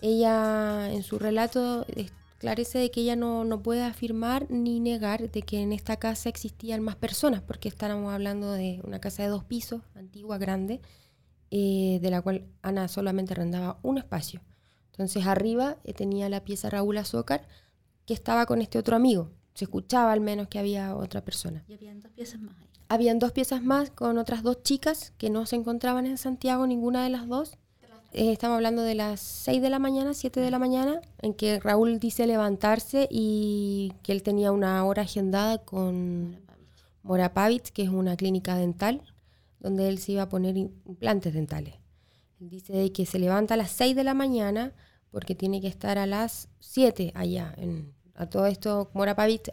Ella 0.00 0.90
en 0.90 1.02
su 1.02 1.18
relato 1.18 1.84
esclarece 1.94 2.78
de 2.78 2.90
que 2.90 3.02
ella 3.02 3.16
no, 3.16 3.44
no 3.44 3.62
puede 3.62 3.82
afirmar 3.82 4.46
ni 4.50 4.80
negar 4.80 5.30
de 5.30 5.42
que 5.42 5.60
en 5.60 5.74
esta 5.74 5.98
casa 5.98 6.30
existían 6.30 6.82
más 6.82 6.96
personas, 6.96 7.42
porque 7.42 7.68
estábamos 7.68 8.14
hablando 8.14 8.52
de 8.52 8.80
una 8.84 8.98
casa 8.98 9.22
de 9.22 9.28
dos 9.28 9.44
pisos, 9.44 9.82
antigua, 9.94 10.38
grande, 10.38 10.80
eh, 11.50 11.98
de 12.00 12.10
la 12.10 12.22
cual 12.22 12.46
Ana 12.62 12.88
solamente 12.88 13.34
arrendaba 13.34 13.78
un 13.82 13.98
espacio. 13.98 14.40
Entonces 14.90 15.26
arriba 15.26 15.76
eh, 15.84 15.92
tenía 15.92 16.28
la 16.28 16.44
pieza 16.44 16.70
Raúl 16.70 16.98
Azócar, 16.98 17.46
que 18.06 18.14
estaba 18.14 18.46
con 18.46 18.60
este 18.62 18.78
otro 18.78 18.96
amigo. 18.96 19.30
Se 19.54 19.64
escuchaba 19.64 20.12
al 20.12 20.20
menos 20.20 20.48
que 20.48 20.58
había 20.58 20.96
otra 20.96 21.24
persona. 21.24 21.64
Y 21.68 21.74
habían 21.74 22.00
dos 22.00 22.12
piezas 22.12 22.40
más 22.40 22.56
ahí. 22.58 22.68
Habían 22.88 23.18
dos 23.18 23.32
piezas 23.32 23.62
más 23.62 23.90
con 23.90 24.18
otras 24.18 24.42
dos 24.42 24.62
chicas 24.62 25.12
que 25.16 25.30
no 25.30 25.46
se 25.46 25.56
encontraban 25.56 26.06
en 26.06 26.18
Santiago, 26.18 26.66
ninguna 26.66 27.02
de 27.02 27.10
las 27.10 27.28
dos. 27.28 27.56
Eh, 28.12 28.30
estamos 28.30 28.54
hablando 28.54 28.82
de 28.82 28.94
las 28.94 29.18
6 29.18 29.60
de 29.60 29.70
la 29.70 29.80
mañana, 29.80 30.14
7 30.14 30.38
de 30.38 30.50
la 30.52 30.60
mañana, 30.60 31.00
en 31.20 31.34
que 31.34 31.58
Raúl 31.58 31.98
dice 31.98 32.28
levantarse 32.28 33.08
y 33.10 33.92
que 34.04 34.12
él 34.12 34.22
tenía 34.22 34.52
una 34.52 34.84
hora 34.84 35.02
agendada 35.02 35.58
con 35.58 36.40
Morapavit, 37.02 37.70
que 37.70 37.82
es 37.82 37.88
una 37.88 38.16
clínica 38.16 38.56
dental, 38.56 39.02
donde 39.58 39.88
él 39.88 39.98
se 39.98 40.12
iba 40.12 40.22
a 40.22 40.28
poner 40.28 40.56
implantes 40.56 41.34
dentales. 41.34 41.74
Él 42.40 42.50
dice 42.50 42.92
que 42.92 43.04
se 43.04 43.18
levanta 43.18 43.54
a 43.54 43.56
las 43.56 43.72
6 43.72 43.96
de 43.96 44.04
la 44.04 44.14
mañana, 44.14 44.74
porque 45.14 45.36
tiene 45.36 45.60
que 45.60 45.68
estar 45.68 45.96
a 45.96 46.06
las 46.06 46.48
7 46.58 47.12
allá. 47.14 47.54
En, 47.56 47.94
a 48.16 48.26
todo 48.26 48.46
esto, 48.46 48.90
Mora 48.94 49.14
Pavit 49.14 49.48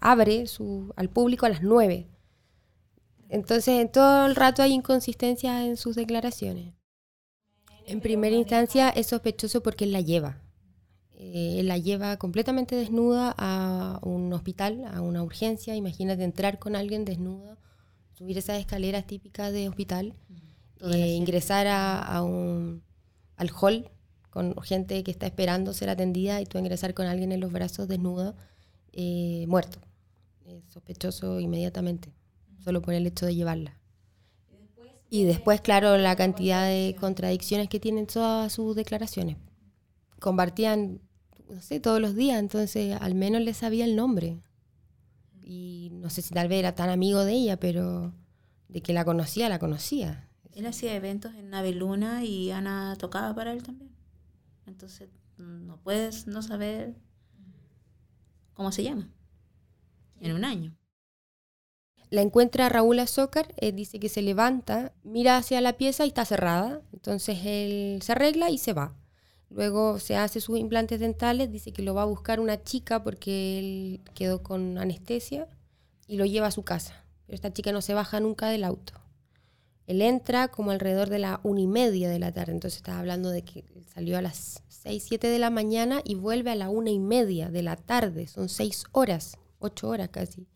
abre 0.00 0.46
su, 0.48 0.92
al 0.96 1.10
público 1.10 1.46
a 1.46 1.48
las 1.48 1.62
9. 1.62 2.08
Entonces, 3.28 3.68
en 3.80 3.88
todo 3.92 4.26
el 4.26 4.34
rato 4.34 4.62
hay 4.62 4.72
inconsistencias 4.72 5.64
en 5.64 5.76
sus 5.76 5.94
declaraciones. 5.94 6.74
En 7.86 8.00
primera 8.00 8.34
instancia 8.34 8.88
es 8.88 9.06
sospechoso 9.06 9.62
porque 9.62 9.84
él 9.84 9.92
la 9.92 10.00
lleva. 10.00 10.42
Eh, 11.14 11.60
él 11.60 11.68
la 11.68 11.78
lleva 11.78 12.16
completamente 12.16 12.74
desnuda 12.74 13.32
a 13.38 14.00
un 14.02 14.32
hospital, 14.32 14.86
a 14.92 15.02
una 15.02 15.22
urgencia. 15.22 15.76
Imagínate 15.76 16.24
entrar 16.24 16.58
con 16.58 16.74
alguien 16.74 17.04
desnudo, 17.04 17.58
subir 18.14 18.38
esas 18.38 18.58
escaleras 18.58 19.06
típicas 19.06 19.52
de 19.52 19.68
hospital, 19.68 20.14
eh, 20.80 21.14
ingresar 21.14 21.68
a, 21.68 22.22
un, 22.24 22.82
al 23.36 23.52
hall 23.60 23.88
con 24.36 24.54
gente 24.60 25.02
que 25.02 25.10
está 25.10 25.24
esperando 25.24 25.72
ser 25.72 25.88
atendida 25.88 26.42
y 26.42 26.44
tú 26.44 26.58
ingresar 26.58 26.92
con 26.92 27.06
alguien 27.06 27.32
en 27.32 27.40
los 27.40 27.50
brazos 27.50 27.88
desnudo, 27.88 28.36
eh, 28.92 29.46
muerto. 29.48 29.78
sospechoso 30.68 31.40
inmediatamente 31.40 32.12
solo 32.62 32.82
por 32.82 32.92
el 32.92 33.06
hecho 33.06 33.24
de 33.24 33.34
llevarla. 33.34 33.80
Y 35.08 35.24
después, 35.24 35.62
claro, 35.62 35.96
la 35.96 36.16
cantidad 36.16 36.66
de 36.66 36.94
contradicciones 37.00 37.70
que 37.70 37.80
tienen 37.80 38.06
todas 38.06 38.52
sus 38.52 38.76
declaraciones. 38.76 39.38
Compartían, 40.20 41.00
no 41.48 41.62
sé, 41.62 41.80
todos 41.80 41.98
los 41.98 42.14
días, 42.14 42.38
entonces 42.38 42.94
al 43.00 43.14
menos 43.14 43.40
le 43.40 43.54
sabía 43.54 43.86
el 43.86 43.96
nombre. 43.96 44.42
Y 45.42 45.88
no 45.94 46.10
sé 46.10 46.20
si 46.20 46.34
tal 46.34 46.48
vez 46.48 46.58
era 46.58 46.74
tan 46.74 46.90
amigo 46.90 47.24
de 47.24 47.32
ella, 47.32 47.56
pero 47.58 48.12
de 48.68 48.82
que 48.82 48.92
la 48.92 49.06
conocía, 49.06 49.48
la 49.48 49.58
conocía. 49.58 50.28
Él 50.52 50.66
hacía 50.66 50.94
eventos 50.94 51.34
en 51.36 51.48
Naveluna 51.48 52.22
y 52.22 52.50
Ana 52.50 52.96
tocaba 52.98 53.34
para 53.34 53.54
él 53.54 53.62
también. 53.62 53.95
Entonces, 54.66 55.08
no 55.38 55.78
puedes 55.78 56.26
no 56.26 56.42
saber 56.42 56.96
cómo 58.54 58.72
se 58.72 58.82
llama 58.82 59.10
en 60.20 60.32
un 60.32 60.44
año. 60.44 60.76
La 62.08 62.22
encuentra 62.22 62.68
Raúl 62.68 63.00
Azócar, 63.00 63.52
eh, 63.56 63.72
dice 63.72 63.98
que 63.98 64.08
se 64.08 64.22
levanta, 64.22 64.92
mira 65.02 65.36
hacia 65.36 65.60
la 65.60 65.76
pieza 65.76 66.04
y 66.04 66.08
está 66.08 66.24
cerrada. 66.24 66.80
Entonces 66.92 67.38
él 67.44 68.00
se 68.02 68.12
arregla 68.12 68.50
y 68.50 68.58
se 68.58 68.72
va. 68.72 68.94
Luego 69.50 69.98
se 69.98 70.16
hace 70.16 70.40
sus 70.40 70.58
implantes 70.58 71.00
dentales, 71.00 71.50
dice 71.50 71.72
que 71.72 71.82
lo 71.82 71.94
va 71.94 72.02
a 72.02 72.06
buscar 72.06 72.40
una 72.40 72.62
chica 72.62 73.02
porque 73.02 73.58
él 73.58 74.00
quedó 74.14 74.42
con 74.42 74.78
anestesia 74.78 75.48
y 76.06 76.16
lo 76.16 76.24
lleva 76.26 76.48
a 76.48 76.52
su 76.52 76.62
casa. 76.62 77.04
Pero 77.26 77.34
esta 77.34 77.52
chica 77.52 77.72
no 77.72 77.82
se 77.82 77.94
baja 77.94 78.20
nunca 78.20 78.48
del 78.48 78.64
auto. 78.64 78.94
Él 79.86 80.02
entra 80.02 80.48
como 80.48 80.72
alrededor 80.72 81.08
de 81.08 81.20
la 81.20 81.40
una 81.44 81.60
y 81.60 81.66
media 81.66 82.08
de 82.08 82.18
la 82.18 82.32
tarde, 82.32 82.52
entonces 82.52 82.78
estaba 82.78 82.98
hablando 82.98 83.30
de 83.30 83.42
que 83.42 83.64
salió 83.94 84.18
a 84.18 84.22
las 84.22 84.62
seis, 84.68 85.04
siete 85.06 85.28
de 85.28 85.38
la 85.38 85.50
mañana 85.50 86.00
y 86.04 86.16
vuelve 86.16 86.50
a 86.50 86.56
la 86.56 86.68
una 86.68 86.90
y 86.90 86.98
media 86.98 87.50
de 87.50 87.62
la 87.62 87.76
tarde, 87.76 88.26
son 88.26 88.48
seis 88.48 88.84
horas, 88.92 89.38
ocho 89.58 89.88
horas 89.88 90.08
casi. 90.08 90.48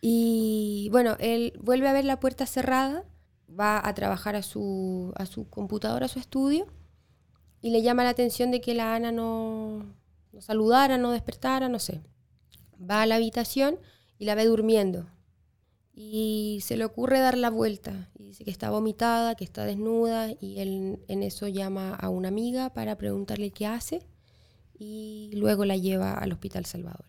Y 0.00 0.88
bueno, 0.92 1.16
él 1.20 1.52
vuelve 1.60 1.88
a 1.88 1.92
ver 1.92 2.06
la 2.06 2.20
puerta 2.20 2.46
cerrada, 2.46 3.04
va 3.48 3.86
a 3.86 3.94
trabajar 3.94 4.34
a 4.34 4.42
su, 4.42 5.12
a 5.16 5.26
su 5.26 5.50
computadora, 5.50 6.06
a 6.06 6.08
su 6.08 6.18
estudio, 6.18 6.66
y 7.60 7.70
le 7.70 7.82
llama 7.82 8.04
la 8.04 8.10
atención 8.10 8.50
de 8.50 8.62
que 8.62 8.74
la 8.74 8.94
Ana 8.94 9.12
no, 9.12 9.94
no 10.32 10.40
saludara, 10.40 10.96
no 10.96 11.10
despertara, 11.10 11.68
no 11.68 11.78
sé. 11.78 12.00
Va 12.80 13.02
a 13.02 13.06
la 13.06 13.16
habitación 13.16 13.78
y 14.18 14.24
la 14.24 14.34
ve 14.34 14.46
durmiendo. 14.46 15.06
Y 16.02 16.60
se 16.62 16.78
le 16.78 16.86
ocurre 16.86 17.18
dar 17.18 17.36
la 17.36 17.50
vuelta. 17.50 18.08
Y 18.18 18.28
dice 18.28 18.42
que 18.42 18.50
está 18.50 18.70
vomitada, 18.70 19.34
que 19.34 19.44
está 19.44 19.66
desnuda. 19.66 20.30
Y 20.40 20.58
él 20.58 20.98
en 21.08 21.22
eso 21.22 21.46
llama 21.46 21.94
a 21.94 22.08
una 22.08 22.28
amiga 22.28 22.72
para 22.72 22.96
preguntarle 22.96 23.50
qué 23.50 23.66
hace. 23.66 24.06
Y 24.78 25.30
luego 25.34 25.66
la 25.66 25.76
lleva 25.76 26.14
al 26.14 26.32
Hospital 26.32 26.64
Salvador. 26.64 27.04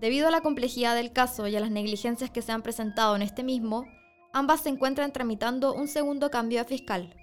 Debido 0.00 0.28
a 0.28 0.30
la 0.30 0.42
complejidad 0.42 0.94
del 0.96 1.12
caso 1.12 1.46
y 1.46 1.56
a 1.56 1.60
las 1.60 1.70
negligencias 1.70 2.30
que 2.30 2.42
se 2.42 2.52
han 2.52 2.62
presentado 2.62 3.16
en 3.16 3.22
este 3.22 3.42
mismo, 3.42 3.86
ambas 4.32 4.60
se 4.60 4.68
encuentran 4.68 5.12
tramitando 5.12 5.74
un 5.74 5.88
segundo 5.88 6.30
cambio 6.30 6.58
de 6.60 6.64
fiscal. 6.64 7.16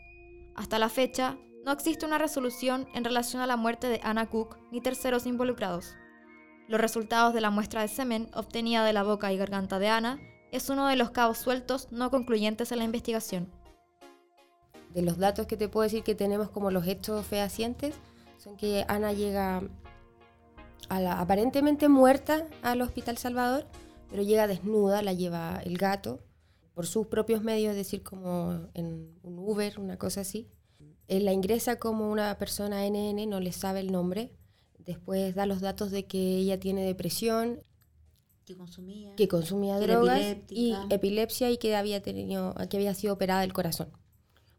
Hasta 0.55 0.79
la 0.79 0.89
fecha, 0.89 1.37
no 1.65 1.71
existe 1.71 2.05
una 2.05 2.17
resolución 2.17 2.87
en 2.93 3.03
relación 3.03 3.41
a 3.41 3.47
la 3.47 3.57
muerte 3.57 3.87
de 3.87 3.99
Anna 4.03 4.29
Cook 4.29 4.57
ni 4.71 4.81
terceros 4.81 5.25
involucrados. 5.25 5.95
Los 6.67 6.81
resultados 6.81 7.33
de 7.33 7.41
la 7.41 7.49
muestra 7.49 7.81
de 7.81 7.87
semen 7.87 8.29
obtenida 8.33 8.83
de 8.83 8.93
la 8.93 9.03
boca 9.03 9.31
y 9.31 9.37
garganta 9.37 9.79
de 9.79 9.87
Ana 9.87 10.19
es 10.51 10.69
uno 10.69 10.87
de 10.87 10.95
los 10.95 11.11
cabos 11.11 11.37
sueltos 11.37 11.91
no 11.91 12.09
concluyentes 12.09 12.71
en 12.71 12.79
la 12.79 12.85
investigación. 12.85 13.51
De 14.93 15.01
los 15.01 15.17
datos 15.17 15.47
que 15.47 15.57
te 15.57 15.69
puedo 15.69 15.83
decir 15.83 16.03
que 16.03 16.15
tenemos 16.15 16.49
como 16.49 16.71
los 16.71 16.87
hechos 16.87 17.25
fehacientes 17.25 17.95
son 18.37 18.57
que 18.57 18.85
Ana 18.87 19.13
llega 19.13 19.61
aparentemente 20.89 21.89
muerta 21.89 22.47
al 22.61 22.81
Hospital 22.81 23.17
Salvador, 23.17 23.67
pero 24.09 24.23
llega 24.23 24.47
desnuda, 24.47 25.01
la 25.01 25.13
lleva 25.13 25.61
el 25.65 25.77
gato 25.77 26.19
por 26.77 26.85
sus 26.85 27.07
propios 27.07 27.41
medios, 27.41 27.71
es 27.71 27.75
decir, 27.75 28.03
como 28.03 28.69
en 28.75 29.17
un 29.23 29.39
Uber, 29.39 29.79
una 29.79 29.97
cosa 29.97 30.21
así. 30.21 30.47
Él 31.07 31.25
la 31.25 31.33
ingresa 31.33 31.79
como 31.79 32.11
una 32.11 32.37
persona 32.37 32.87
NN, 32.87 33.27
no 33.27 33.39
le 33.39 33.51
sabe 33.51 33.79
el 33.79 33.91
nombre. 33.91 34.31
Después 34.77 35.33
da 35.33 35.47
los 35.47 35.59
datos 35.59 35.89
de 35.89 36.05
que 36.05 36.37
ella 36.37 36.59
tiene 36.59 36.85
depresión, 36.85 37.63
que 38.45 38.55
consumía, 38.55 39.15
que 39.15 39.27
consumía 39.27 39.79
drogas 39.79 40.37
y 40.51 40.75
epilepsia 40.91 41.49
y 41.49 41.57
que 41.57 41.75
había 41.75 42.03
tenido, 42.03 42.53
que 42.69 42.77
había 42.77 42.93
sido 42.93 43.15
operada 43.15 43.41
del 43.41 43.53
corazón. 43.53 43.89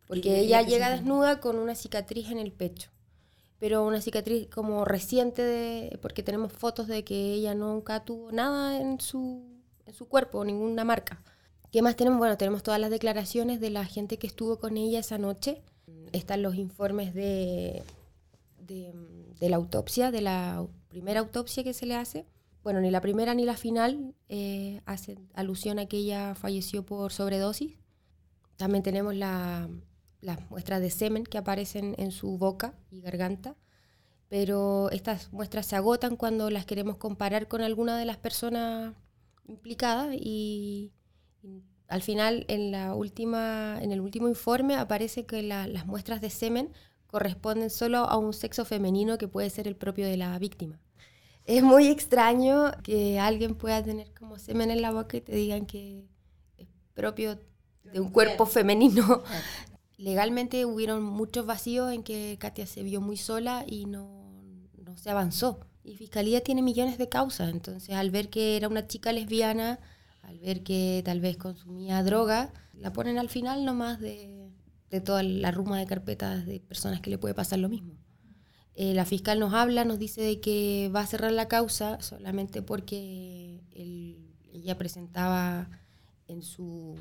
Porque 0.09 0.41
ella 0.41 0.63
llega 0.63 0.91
desnuda 0.91 1.39
con 1.39 1.57
una 1.57 1.77
cicatriz 1.77 2.33
en 2.33 2.39
el 2.39 2.51
pecho 2.51 2.91
pero 3.61 3.85
una 3.87 4.01
cicatriz 4.01 4.49
como 4.49 4.85
reciente, 4.85 5.43
de, 5.43 5.99
porque 6.03 6.25
tenemos 6.25 6.53
fotos 6.53 6.89
de 6.89 7.05
que 7.05 7.35
ella 7.35 7.55
nunca 7.55 8.05
tuvo 8.05 8.33
nada 8.33 8.81
en 8.81 9.01
su, 9.01 9.63
en 9.87 9.95
su 9.95 10.09
cuerpo, 10.09 10.45
ninguna 10.45 10.83
marca. 10.83 11.23
¿Qué 11.71 11.83
más 11.83 11.97
tenemos? 11.97 12.19
Bueno, 12.19 12.39
tenemos 12.39 12.63
todas 12.63 12.81
las 12.81 12.91
declaraciones 12.91 13.61
de 13.61 13.69
la 13.69 13.85
gente 13.85 14.19
que 14.19 14.27
estuvo 14.27 14.59
con 14.59 14.79
ella 14.79 15.01
esa 15.01 15.19
noche. 15.19 15.63
Están 16.13 16.43
los 16.43 16.55
informes 16.55 17.13
de, 17.13 17.83
de, 18.59 19.49
la 19.49 19.57
autopsia, 19.57 20.11
de 20.11 20.23
la 20.23 20.67
primera 20.89 21.21
autopsia 21.21 21.63
que 21.63 21.75
se 21.75 21.85
le 21.85 21.95
hace. 21.95 22.25
Bueno, 22.63 22.81
ni 22.81 22.91
la 22.91 23.03
primera 23.03 23.35
ni 23.35 23.45
la 23.45 23.57
final 23.57 24.15
eh, 24.31 24.81
hacen 24.87 25.29
alusión 25.35 25.79
a 25.79 25.87
que 25.87 25.99
ella 25.99 26.35
falleció 26.35 26.87
por 26.87 27.13
sobredosis. 27.13 27.75
También 28.57 28.83
tenemos 28.83 29.15
la, 29.15 29.69
las 30.23 30.51
muestras 30.51 30.81
de 30.81 30.91
semen 30.91 31.25
que 31.25 31.37
aparecen 31.37 31.95
en 31.99 32.13
su 32.13 32.39
boca 32.39 32.75
y 32.91 33.03
garganta, 33.03 33.57
pero 34.29 34.91
estas 34.91 35.33
muestras 35.33 35.67
se 35.67 35.77
agotan 35.77 36.17
cuando 36.17 36.49
las 36.49 36.65
queremos 36.65 36.97
comparar 36.97 37.47
con 37.47 37.61
alguna 37.61 37.99
de 37.99 38.07
las 38.07 38.17
personas 38.17 38.95
implicadas 39.47 40.15
y, 40.15 40.93
al 41.89 42.03
final 42.03 42.45
en, 42.49 42.71
la 42.71 42.95
última, 42.95 43.79
en 43.83 43.93
el 43.93 44.01
último 44.01 44.29
informe 44.29 44.77
aparece 44.77 45.27
que 45.27 45.43
las 45.43 45.87
muestras 45.87 46.21
de 46.21 46.31
semen 46.31 46.73
corresponden 47.07 47.71
solo 47.71 47.99
a 47.99 48.17
un 48.17 48.33
sexo 48.33 48.65
femenino 48.65 49.19
que 49.19 49.29
puede 49.29 49.51
ser 49.51 49.67
el 49.67 49.77
propio 49.77 50.07
de 50.07 50.17
la 50.17 50.39
víctima. 50.39 50.79
Es 51.45 51.63
muy 51.63 51.89
extraño 51.89 52.73
que 52.83 53.19
alguien 53.19 53.55
pueda 53.55 53.83
tener 53.83 54.13
como 54.13 54.39
semen 54.39 54.71
en 54.71 54.83
la 54.83 54.93
boca 54.93 55.17
y 55.17 55.23
te 55.23 55.35
digan 55.35 55.65
que 55.65 56.07
es 56.59 56.69
propio 56.95 57.41
de 57.85 58.01
un 58.01 58.11
cuerpo 58.11 58.45
femenino 58.45 59.25
legalmente 59.99 60.65
hubieron 60.65 61.03
muchos 61.03 61.45
vacíos 61.45 61.93
en 61.93 62.03
que 62.03 62.39
Katia 62.39 62.67
se 62.67 62.83
vio 62.83 63.01
muy 63.01 63.17
sola 63.17 63.65
y 63.67 63.85
no, 63.85 64.25
no 64.77 64.97
se 64.97 65.11
avanzó. 65.11 65.61
Y 65.85 65.97
Fiscalía 65.97 66.43
tiene 66.43 66.63
millones 66.63 66.99
de 66.99 67.09
causas, 67.09 67.51
entonces 67.51 67.95
al 67.95 68.11
ver 68.11 68.31
que 68.31 68.57
era 68.57 68.69
una 68.69 68.87
chica 68.87 69.13
lesbiana, 69.13 69.81
al 70.29 70.39
ver 70.41 70.63
que 70.63 71.03
tal 71.05 71.21
vez 71.21 71.39
consumía 71.39 72.03
droga, 72.03 72.53
la 72.75 72.93
ponen 72.93 73.19
al 73.19 73.31
final 73.31 73.65
nomás 73.65 73.99
de, 73.99 74.51
de 74.91 75.01
toda 75.01 75.23
la 75.23 75.51
ruma 75.51 75.79
de 75.79 75.87
carpetas 75.87 76.45
de 76.45 76.61
personas 76.61 77.01
que 77.01 77.11
le 77.11 77.19
puede 77.19 77.35
pasar 77.35 77.59
lo 77.59 77.69
mismo. 77.69 77.95
Eh, 78.75 78.95
la 78.95 79.07
fiscal 79.07 79.41
nos 79.41 79.55
habla, 79.55 79.85
nos 79.85 79.99
dice 79.99 80.21
de 80.21 80.39
que 80.41 80.91
va 80.95 81.01
a 81.01 81.07
cerrar 81.07 81.33
la 81.33 81.49
causa 81.49 82.01
solamente 82.01 82.63
porque 82.63 83.65
ella 84.53 84.77
presentaba 84.77 85.69
en 86.29 86.43
su, 86.43 86.95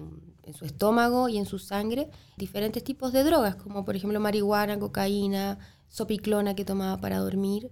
en 0.43 0.53
su 0.53 0.65
estómago 0.65 1.27
y 1.29 1.37
en 1.37 1.45
su 1.45 1.59
sangre 1.59 2.09
diferentes 2.37 2.83
tipos 2.83 3.11
de 3.11 3.23
drogas, 3.23 3.57
como 3.57 3.83
por 3.83 3.95
ejemplo 3.95 4.19
marihuana, 4.19 4.79
cocaína, 4.79 5.59
sopiclona 5.89 6.55
que 6.55 6.65
tomaba 6.65 6.97
para 6.97 7.19
dormir. 7.19 7.71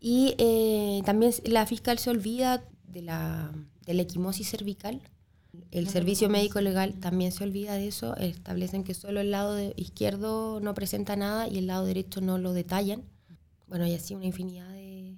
Y 0.00 0.34
eh, 0.38 1.00
también 1.04 1.32
la 1.44 1.64
fiscal 1.64 1.98
se 1.98 2.10
olvida 2.10 2.64
de 2.84 3.02
la, 3.02 3.52
de 3.88 3.94
la 3.94 4.02
equimosis 4.02 4.48
cervical. 4.48 5.02
El 5.72 5.88
servicio 5.88 6.28
médico 6.28 6.60
legal 6.60 6.94
también 7.00 7.32
se 7.32 7.42
olvida 7.42 7.74
de 7.74 7.88
eso. 7.88 8.16
Establecen 8.16 8.84
que 8.84 8.94
solo 8.94 9.18
el 9.18 9.32
lado 9.32 9.58
izquierdo 9.74 10.60
no 10.60 10.74
presenta 10.74 11.16
nada 11.16 11.48
y 11.48 11.58
el 11.58 11.66
lado 11.66 11.84
derecho 11.84 12.20
no 12.20 12.38
lo 12.38 12.52
detallan. 12.52 13.02
Bueno, 13.66 13.84
y 13.86 13.94
así 13.94 14.14
una 14.14 14.26
infinidad 14.26 14.68
de 14.68 15.16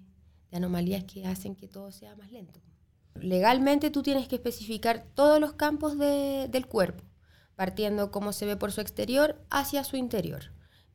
anomalías 0.53 1.05
que 1.05 1.27
hacen 1.27 1.55
que 1.55 1.69
todo 1.69 1.93
sea 1.93 2.17
más 2.17 2.33
lento 2.33 2.61
legalmente 3.23 3.91
tú 3.91 4.03
tienes 4.03 4.29
que 4.29 4.37
especificar 4.37 5.05
todos 5.15 5.41
los 5.41 5.53
campos 5.53 5.99
del 5.99 6.67
cuerpo 6.67 7.05
partiendo 7.57 8.11
como 8.11 8.33
se 8.33 8.47
ve 8.47 8.57
por 8.57 8.73
su 8.73 8.81
exterior 8.81 9.39
hacia 9.51 9.85
su 9.85 9.99
interior. 9.99 10.45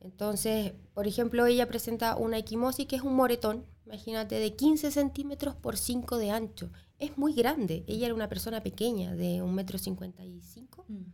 Entonces, 0.00 0.72
por 0.94 1.06
ejemplo, 1.06 1.46
ella 1.46 1.68
presenta 1.68 2.16
una 2.16 2.38
equimosis 2.38 2.86
que 2.86 2.96
es 2.96 3.02
un 3.02 3.14
moretón, 3.14 3.64
imagínate, 3.86 4.34
de 4.36 4.54
15 4.54 4.90
centímetros 4.90 5.54
por 5.54 5.76
5 5.76 6.18
de 6.18 6.30
ancho. 6.30 6.70
Es 6.98 7.16
muy 7.16 7.32
grande. 7.32 7.84
Ella 7.86 8.06
era 8.06 8.14
una 8.14 8.28
persona 8.28 8.62
pequeña, 8.62 9.14
de 9.14 9.42
un 9.42 9.54
metro 9.54 9.78
cincuenta 9.78 10.24
y 10.24 10.40
cinco, 10.42 10.84
mm. 10.88 11.04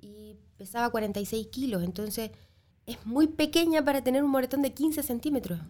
y 0.00 0.36
pesaba 0.56 0.90
46 0.90 1.48
kilos. 1.48 1.82
Entonces, 1.82 2.30
es 2.86 3.04
muy 3.04 3.26
pequeña 3.26 3.84
para 3.84 4.04
tener 4.04 4.22
un 4.22 4.30
moretón 4.30 4.62
de 4.62 4.72
15 4.72 5.02
centímetros. 5.02 5.60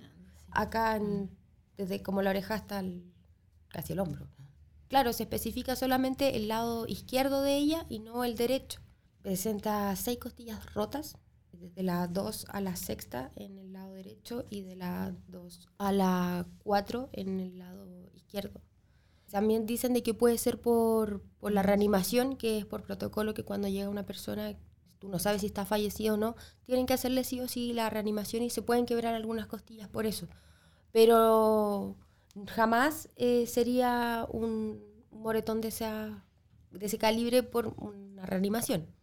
Acá, 0.50 1.00
desde 1.76 2.02
como 2.02 2.22
la 2.22 2.30
oreja 2.30 2.54
hasta 2.54 2.84
casi 3.68 3.92
el 3.92 4.00
hombro. 4.00 4.28
Claro, 4.88 5.12
se 5.12 5.24
especifica 5.24 5.74
solamente 5.74 6.36
el 6.36 6.48
lado 6.48 6.86
izquierdo 6.86 7.42
de 7.42 7.56
ella 7.56 7.86
y 7.88 7.98
no 7.98 8.22
el 8.22 8.36
derecho. 8.36 8.80
Presenta 9.22 9.96
seis 9.96 10.18
costillas 10.18 10.74
rotas, 10.74 11.16
desde 11.64 11.83
la 11.83 12.06
2 12.09 12.47
a 12.50 12.61
la 12.61 12.76
sexta 12.76 13.33
en 13.37 13.59
el 13.59 13.73
lado 13.73 13.94
derecho 13.94 14.44
y 14.50 14.62
de 14.62 14.76
la 14.76 15.14
2 15.28 15.68
a 15.78 15.92
la 15.92 16.47
4 16.59 17.09
en 17.12 17.40
el 17.40 17.59
lado 17.59 18.11
izquierdo. 18.12 18.61
También 19.30 19.64
dicen 19.66 19.94
de 19.94 20.02
que 20.02 20.12
puede 20.12 20.37
ser 20.37 20.61
por, 20.61 21.23
por 21.40 21.52
la 21.52 21.62
reanimación, 21.62 22.37
que 22.37 22.59
es 22.59 22.66
por 22.66 22.83
protocolo 22.83 23.33
que 23.33 23.44
cuando 23.44 23.68
llega 23.68 23.88
una 23.88 24.04
persona 24.04 24.56
tú 24.99 25.09
no 25.09 25.18
sabes 25.18 25.40
si 25.40 25.47
está 25.47 25.64
fallecido 25.64 26.14
o 26.14 26.16
no, 26.16 26.37
tienen 26.64 26.87
que 26.87 26.94
hacerle 26.94 27.25
sí 27.25 27.40
o 27.40 27.49
sí 27.49 27.73
la 27.73 27.90
reanimación 27.90 28.42
y 28.42 28.50
se 28.50 28.62
pueden 28.62 28.87
quebrar 28.87 29.14
algunas 29.14 29.47
costillas 29.47 29.88
por 29.88 30.06
eso. 30.06 30.28
Pero 30.92 31.97
jamás 32.49 33.09
eh, 33.16 33.47
sería 33.47 34.26
un 34.30 34.83
moretón 35.11 35.61
de, 35.61 35.68
esa, 35.68 36.25
de 36.71 36.87
ese 36.87 36.99
calibre 36.99 37.42
por 37.42 37.68
una 37.78 38.26
reanimación. 38.26 38.93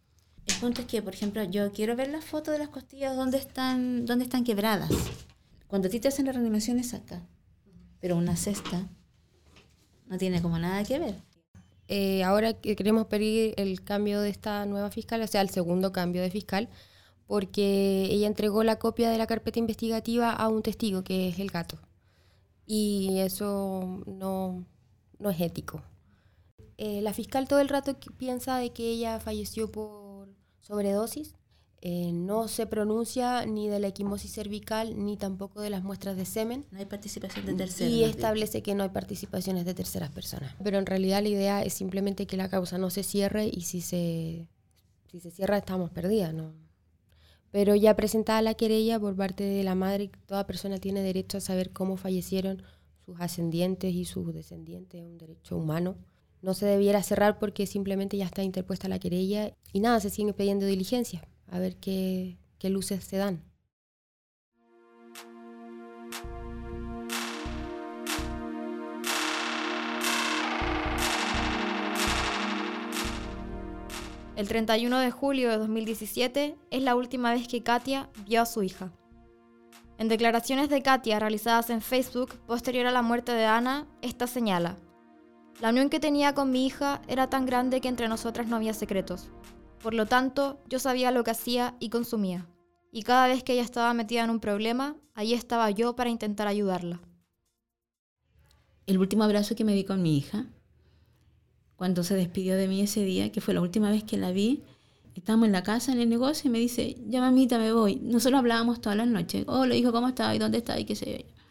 El 0.47 0.55
punto 0.55 0.81
es 0.81 0.87
que, 0.87 1.01
por 1.01 1.13
ejemplo, 1.13 1.43
yo 1.43 1.71
quiero 1.71 1.95
ver 1.95 2.09
la 2.09 2.21
foto 2.21 2.51
de 2.51 2.59
las 2.59 2.69
costillas 2.69 3.15
donde 3.15 3.37
están, 3.37 4.05
donde 4.05 4.25
están 4.25 4.43
quebradas. 4.43 4.89
Cuando 5.67 5.87
a 5.87 5.91
ti 5.91 5.99
te 5.99 6.07
hacen 6.07 6.25
la 6.25 6.31
reanimación 6.31 6.79
es 6.79 6.93
acá, 6.93 7.21
pero 7.99 8.17
una 8.17 8.35
cesta 8.35 8.89
no 10.07 10.17
tiene 10.17 10.41
como 10.41 10.59
nada 10.59 10.83
que 10.83 10.99
ver. 10.99 11.15
Eh, 11.87 12.23
ahora 12.23 12.53
queremos 12.53 13.07
pedir 13.07 13.53
el 13.57 13.81
cambio 13.83 14.21
de 14.21 14.29
esta 14.29 14.65
nueva 14.65 14.91
fiscal, 14.91 15.21
o 15.21 15.27
sea, 15.27 15.41
el 15.41 15.49
segundo 15.49 15.91
cambio 15.91 16.21
de 16.21 16.29
fiscal, 16.29 16.69
porque 17.27 18.07
ella 18.09 18.27
entregó 18.27 18.63
la 18.63 18.77
copia 18.77 19.09
de 19.09 19.17
la 19.17 19.27
carpeta 19.27 19.59
investigativa 19.59 20.31
a 20.31 20.47
un 20.49 20.63
testigo, 20.63 21.03
que 21.03 21.29
es 21.29 21.39
el 21.39 21.49
gato. 21.49 21.79
Y 22.65 23.19
eso 23.19 24.03
no, 24.05 24.65
no 25.19 25.29
es 25.29 25.39
ético. 25.39 25.81
Eh, 26.77 27.01
la 27.01 27.13
fiscal 27.13 27.47
todo 27.47 27.59
el 27.59 27.69
rato 27.69 27.95
piensa 28.17 28.57
de 28.57 28.71
que 28.71 28.89
ella 28.89 29.19
falleció 29.19 29.71
por 29.71 30.10
sobredosis 30.61 31.35
eh, 31.83 32.11
no 32.13 32.47
se 32.47 32.67
pronuncia 32.67 33.43
ni 33.47 33.67
de 33.67 33.79
la 33.79 33.87
equimosis 33.87 34.31
cervical 34.31 35.03
ni 35.03 35.17
tampoco 35.17 35.61
de 35.61 35.71
las 35.71 35.83
muestras 35.83 36.15
de 36.15 36.25
semen. 36.25 36.63
No 36.69 36.77
hay 36.77 36.85
participación 36.85 37.43
de 37.47 37.55
terceras. 37.55 37.91
Y 37.91 38.03
establece 38.03 38.61
que 38.61 38.75
no 38.75 38.83
hay 38.83 38.89
participaciones 38.89 39.65
de 39.65 39.73
terceras 39.73 40.11
personas. 40.11 40.53
Pero 40.63 40.77
en 40.77 40.85
realidad 40.85 41.23
la 41.23 41.29
idea 41.29 41.63
es 41.63 41.73
simplemente 41.73 42.27
que 42.27 42.37
la 42.37 42.49
causa 42.49 42.77
no 42.77 42.91
se 42.91 43.01
cierre 43.01 43.49
y 43.51 43.61
si 43.61 43.81
se, 43.81 44.47
si 45.09 45.19
se 45.19 45.31
cierra 45.31 45.57
estamos 45.57 45.89
perdidas. 45.89 46.35
¿no? 46.35 46.53
Pero 47.49 47.73
ya 47.73 47.95
presentada 47.95 48.43
la 48.43 48.53
querella 48.53 48.99
por 48.99 49.15
parte 49.15 49.43
de 49.43 49.63
la 49.63 49.73
madre, 49.73 50.11
toda 50.27 50.45
persona 50.45 50.77
tiene 50.77 51.01
derecho 51.01 51.39
a 51.39 51.41
saber 51.41 51.71
cómo 51.71 51.97
fallecieron 51.97 52.61
sus 53.03 53.19
ascendientes 53.19 53.91
y 53.91 54.05
sus 54.05 54.31
descendientes, 54.35 55.01
es 55.01 55.07
un 55.07 55.17
derecho 55.17 55.57
humano 55.57 55.95
no 56.41 56.53
se 56.53 56.65
debiera 56.65 57.03
cerrar 57.03 57.39
porque 57.39 57.67
simplemente 57.67 58.17
ya 58.17 58.25
está 58.25 58.43
interpuesta 58.43 58.87
la 58.87 58.99
querella 58.99 59.53
y 59.73 59.79
nada, 59.79 59.99
se 59.99 60.09
sigue 60.09 60.33
pidiendo 60.33 60.65
diligencia 60.65 61.21
a 61.51 61.59
ver 61.59 61.75
qué, 61.75 62.37
luces 62.63 63.03
se 63.03 63.17
dan. 63.17 63.43
El 74.35 74.47
31 74.47 74.99
de 74.99 75.11
julio 75.11 75.51
de 75.51 75.57
2017 75.57 76.57
es 76.71 76.81
la 76.81 76.95
última 76.95 77.31
vez 77.31 77.47
que 77.47 77.61
Katia 77.61 78.09
vio 78.25 78.41
a 78.41 78.45
su 78.45 78.63
hija. 78.63 78.91
En 79.99 80.07
declaraciones 80.07 80.69
de 80.69 80.81
Katia 80.81 81.19
realizadas 81.19 81.69
en 81.69 81.81
Facebook 81.81 82.39
posterior 82.47 82.87
a 82.87 82.91
la 82.91 83.03
muerte 83.03 83.33
de 83.33 83.45
Ana, 83.45 83.87
esta 84.01 84.25
señala, 84.25 84.77
La 85.59 85.69
unión 85.69 85.89
que 85.89 85.99
tenía 85.99 86.33
con 86.33 86.51
mi 86.51 86.65
hija 86.65 87.01
era 87.07 87.29
tan 87.29 87.45
grande 87.45 87.81
que 87.81 87.87
entre 87.87 88.07
nosotras 88.07 88.47
no 88.47 88.55
había 88.55 88.73
secretos. 88.73 89.29
Por 89.81 89.93
lo 89.93 90.05
tanto, 90.05 90.59
yo 90.69 90.79
sabía 90.79 91.11
lo 91.11 91.23
que 91.23 91.31
hacía 91.31 91.75
y 91.79 91.89
consumía. 91.89 92.47
Y 92.91 93.03
cada 93.03 93.27
vez 93.27 93.43
que 93.43 93.53
ella 93.53 93.63
estaba 93.63 93.93
metida 93.93 94.23
en 94.23 94.29
un 94.29 94.39
problema, 94.39 94.95
ahí 95.13 95.33
estaba 95.33 95.69
yo 95.71 95.95
para 95.95 96.09
intentar 96.09 96.47
ayudarla. 96.47 96.99
El 98.85 98.97
último 98.97 99.23
abrazo 99.23 99.55
que 99.55 99.63
me 99.63 99.73
di 99.73 99.83
con 99.83 100.01
mi 100.01 100.17
hija, 100.17 100.45
cuando 101.75 102.03
se 102.03 102.15
despidió 102.15 102.55
de 102.55 102.67
mí 102.67 102.81
ese 102.81 103.03
día, 103.03 103.31
que 103.31 103.41
fue 103.41 103.53
la 103.53 103.61
última 103.61 103.89
vez 103.89 104.03
que 104.03 104.17
la 104.17 104.31
vi, 104.31 104.63
estábamos 105.15 105.47
en 105.47 105.51
la 105.51 105.63
casa, 105.63 105.91
en 105.91 105.99
el 105.99 106.09
negocio, 106.09 106.49
y 106.49 106.51
me 106.51 106.59
dice, 106.59 106.97
ya 107.07 107.21
mamita, 107.21 107.57
me 107.57 107.71
voy. 107.71 107.95
Nosotros 107.95 108.39
hablábamos 108.39 108.81
todas 108.81 108.97
las 108.97 109.07
noches. 109.07 109.45
Oh, 109.47 109.65
le 109.65 109.75
dijo, 109.75 109.91
¿cómo 109.91 110.07
está? 110.07 110.35
¿Y 110.35 110.39
dónde 110.39 110.59
está? 110.59 110.79
Y 110.79 110.85
qué 110.85 110.95
sé 110.95 111.11
yo. 111.11 111.41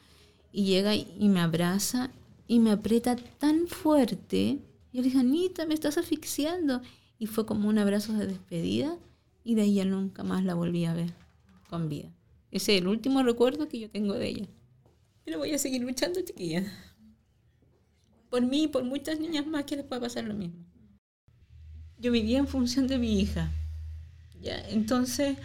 Y 0.52 0.64
llega 0.64 0.94
y 0.94 1.28
me 1.28 1.40
abraza 1.40 2.10
y 2.50 2.58
me 2.58 2.72
aprieta 2.72 3.14
tan 3.14 3.68
fuerte. 3.68 4.58
Yo 4.92 5.02
le 5.02 5.02
dije, 5.02 5.20
Anita, 5.20 5.66
me 5.66 5.74
estás 5.74 5.98
asfixiando 5.98 6.82
y 7.16 7.26
fue 7.26 7.46
como 7.46 7.68
un 7.68 7.78
abrazo 7.78 8.12
de 8.12 8.26
despedida 8.26 8.98
y 9.44 9.54
de 9.54 9.62
ella 9.62 9.84
nunca 9.84 10.24
más 10.24 10.42
la 10.42 10.54
volví 10.54 10.84
a 10.84 10.92
ver 10.92 11.14
con 11.68 11.88
vida. 11.88 12.12
Ese 12.50 12.74
es 12.74 12.82
el 12.82 12.88
último 12.88 13.22
recuerdo 13.22 13.68
que 13.68 13.78
yo 13.78 13.88
tengo 13.88 14.14
de 14.14 14.26
ella. 14.26 14.48
Pero 15.24 15.38
voy 15.38 15.52
a 15.52 15.58
seguir 15.58 15.80
luchando, 15.82 16.20
chiquilla. 16.22 16.64
Por 18.30 18.42
mí 18.42 18.64
y 18.64 18.66
por 18.66 18.82
muchas 18.82 19.20
niñas 19.20 19.46
más 19.46 19.62
que 19.62 19.76
les 19.76 19.84
puede 19.84 20.00
pasar 20.00 20.24
lo 20.24 20.34
mismo. 20.34 20.64
Yo 22.00 22.10
vivía 22.10 22.38
en 22.38 22.48
función 22.48 22.88
de 22.88 22.98
mi 22.98 23.20
hija. 23.20 23.48
¿ya? 24.42 24.58
Entonces, 24.70 25.36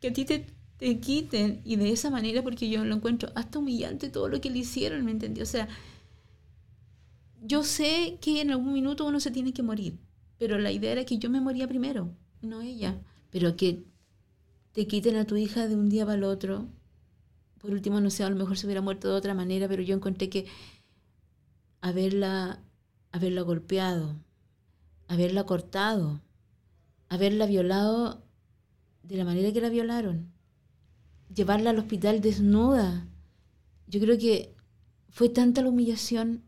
que 0.00 0.08
a 0.08 0.12
ti 0.14 0.24
te, 0.24 0.46
te 0.78 0.98
quiten 1.00 1.60
y 1.66 1.76
de 1.76 1.90
esa 1.90 2.08
manera, 2.08 2.42
porque 2.42 2.70
yo 2.70 2.82
lo 2.82 2.94
encuentro 2.94 3.30
hasta 3.34 3.58
humillante 3.58 4.08
todo 4.08 4.30
lo 4.30 4.40
que 4.40 4.48
le 4.48 4.60
hicieron, 4.60 5.04
¿me 5.04 5.10
entendió? 5.10 5.42
O 5.42 5.46
sea, 5.46 5.68
yo 7.44 7.62
sé 7.62 8.18
que 8.20 8.40
en 8.40 8.50
algún 8.50 8.72
minuto 8.72 9.06
uno 9.06 9.20
se 9.20 9.30
tiene 9.30 9.52
que 9.52 9.62
morir 9.62 9.98
pero 10.38 10.58
la 10.58 10.72
idea 10.72 10.92
era 10.92 11.04
que 11.04 11.18
yo 11.18 11.30
me 11.30 11.40
moría 11.40 11.68
primero, 11.68 12.14
no 12.42 12.60
ella. 12.60 13.00
Pero 13.30 13.56
que 13.56 13.84
te 14.72 14.86
quiten 14.86 15.16
a 15.16 15.26
tu 15.26 15.36
hija 15.36 15.68
de 15.68 15.76
un 15.76 15.88
día 15.88 16.04
para 16.04 16.18
el 16.18 16.24
otro. 16.24 16.66
Por 17.58 17.70
último, 17.70 18.00
no 18.00 18.10
sé, 18.10 18.24
a 18.24 18.30
lo 18.30 18.36
mejor 18.36 18.58
se 18.58 18.66
hubiera 18.66 18.82
muerto 18.82 19.08
de 19.08 19.14
otra 19.14 19.34
manera, 19.34 19.68
pero 19.68 19.82
yo 19.82 19.94
encontré 19.94 20.28
que 20.28 20.46
haberla, 21.80 22.62
haberla 23.12 23.42
golpeado, 23.42 24.16
haberla 25.08 25.44
cortado, 25.44 26.20
haberla 27.08 27.46
violado 27.46 28.22
de 29.02 29.16
la 29.16 29.24
manera 29.24 29.52
que 29.52 29.60
la 29.60 29.68
violaron, 29.68 30.32
llevarla 31.34 31.70
al 31.70 31.78
hospital 31.78 32.20
desnuda. 32.20 33.08
Yo 33.86 34.00
creo 34.00 34.18
que 34.18 34.54
fue 35.08 35.28
tanta 35.28 35.62
la 35.62 35.68
humillación, 35.68 36.42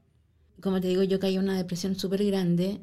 como 0.62 0.80
te 0.80 0.88
digo, 0.88 1.02
yo 1.02 1.20
caí 1.20 1.36
en 1.36 1.44
una 1.44 1.56
depresión 1.56 1.96
súper 1.96 2.24
grande 2.24 2.80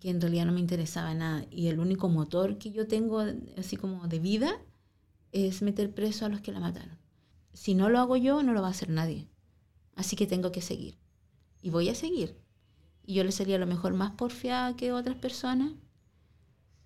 que 0.00 0.10
en 0.10 0.20
realidad 0.20 0.46
no 0.46 0.52
me 0.52 0.60
interesaba 0.60 1.14
nada. 1.14 1.46
Y 1.50 1.68
el 1.68 1.78
único 1.78 2.08
motor 2.08 2.58
que 2.58 2.70
yo 2.70 2.86
tengo, 2.86 3.24
así 3.56 3.76
como 3.76 4.06
de 4.06 4.18
vida, 4.18 4.60
es 5.32 5.62
meter 5.62 5.94
preso 5.94 6.26
a 6.26 6.28
los 6.28 6.40
que 6.40 6.52
la 6.52 6.60
mataron. 6.60 6.98
Si 7.52 7.74
no 7.74 7.88
lo 7.88 7.98
hago 7.98 8.16
yo, 8.16 8.42
no 8.42 8.52
lo 8.52 8.60
va 8.60 8.68
a 8.68 8.72
hacer 8.72 8.90
nadie. 8.90 9.28
Así 9.96 10.16
que 10.16 10.26
tengo 10.26 10.52
que 10.52 10.60
seguir. 10.60 10.98
Y 11.62 11.70
voy 11.70 11.88
a 11.88 11.94
seguir. 11.94 12.36
Y 13.06 13.14
yo 13.14 13.24
le 13.24 13.32
sería 13.32 13.56
a 13.56 13.58
lo 13.58 13.66
mejor 13.66 13.94
más 13.94 14.12
porfiada 14.12 14.76
que 14.76 14.92
otras 14.92 15.16
personas, 15.16 15.72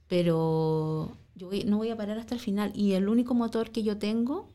pero 0.07 1.16
yo 1.35 1.51
no 1.66 1.77
voy 1.77 1.90
a 1.90 1.96
parar 1.96 2.18
hasta 2.18 2.35
el 2.35 2.40
final. 2.40 2.72
Y 2.74 2.92
el 2.92 3.09
único 3.09 3.35
motor 3.35 3.70
que 3.70 3.83
yo 3.83 3.98
tengo 3.98 4.53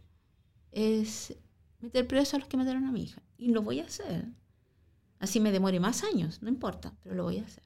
es 0.72 1.36
meter 1.82 2.08
preso 2.08 2.36
a 2.36 2.40
los 2.40 2.48
que 2.48 2.58
mataron 2.58 2.86
a 2.86 2.92
mi 2.92 3.04
hija. 3.04 3.22
Y 3.38 3.50
lo 3.50 3.62
voy 3.62 3.80
a 3.80 3.86
hacer. 3.86 4.28
Así 5.24 5.40
me 5.40 5.54
demore 5.54 5.80
más 5.80 6.04
años, 6.04 6.42
no 6.42 6.50
importa, 6.50 6.94
pero 7.02 7.16
lo 7.16 7.24
voy 7.24 7.40
a 7.40 7.44
hacer. 7.44 7.64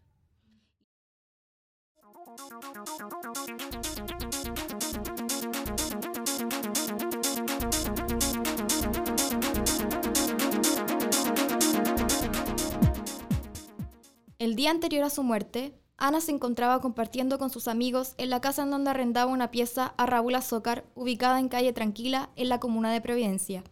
El 14.38 14.56
día 14.56 14.70
anterior 14.70 15.04
a 15.04 15.10
su 15.10 15.24
muerte, 15.24 15.82
Ana 15.98 16.22
se 16.22 16.32
encontraba 16.32 16.80
compartiendo 16.80 17.40
con 17.40 17.50
sus 17.50 17.68
amigos 17.68 18.14
en 18.20 18.30
la 18.30 18.40
casa 18.40 18.62
en 18.62 18.70
donde 18.70 18.92
arrendaba 18.92 19.32
una 19.32 19.50
pieza 19.50 19.96
a 19.98 20.06
Raúl 20.06 20.36
Azócar, 20.36 20.86
ubicada 20.94 21.40
en 21.40 21.50
calle 21.50 21.74
Tranquila, 21.74 22.30
en 22.36 22.50
la 22.50 22.60
comuna 22.60 22.92
de 22.92 23.02
Providencia. 23.02 23.64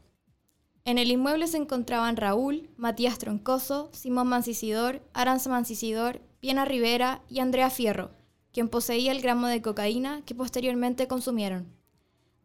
En 0.88 1.00
el 1.00 1.10
inmueble 1.10 1.48
se 1.48 1.58
encontraban 1.58 2.15
Raúl, 2.15 2.69
Matías 2.78 3.17
Troncoso, 3.17 3.89
Simón 3.91 4.28
Mancisidor, 4.28 5.02
Aranza 5.13 5.50
Mancisidor, 5.50 6.21
Piena 6.39 6.63
Rivera 6.63 7.24
y 7.28 7.39
Andrea 7.39 7.71
Fierro, 7.71 8.12
quien 8.54 8.69
poseía 8.69 9.12
el 9.12 9.19
gramo 9.19 9.48
de 9.48 9.63
cocaína 9.63 10.21
que 10.26 10.36
posteriormente 10.36 11.08
consumieron. 11.08 11.74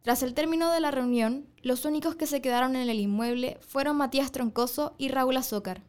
Tras 0.01 0.23
el 0.23 0.33
término 0.33 0.71
de 0.71 0.79
la 0.79 0.89
reunión, 0.89 1.45
los 1.61 1.85
únicos 1.85 2.15
que 2.15 2.25
se 2.25 2.41
quedaron 2.41 2.75
en 2.75 2.89
el 2.89 2.99
inmueble 2.99 3.59
fueron 3.61 3.97
Matías 3.97 4.31
Troncoso 4.31 4.95
y 4.97 5.09
Raúl 5.09 5.37
Azócar. 5.37 5.83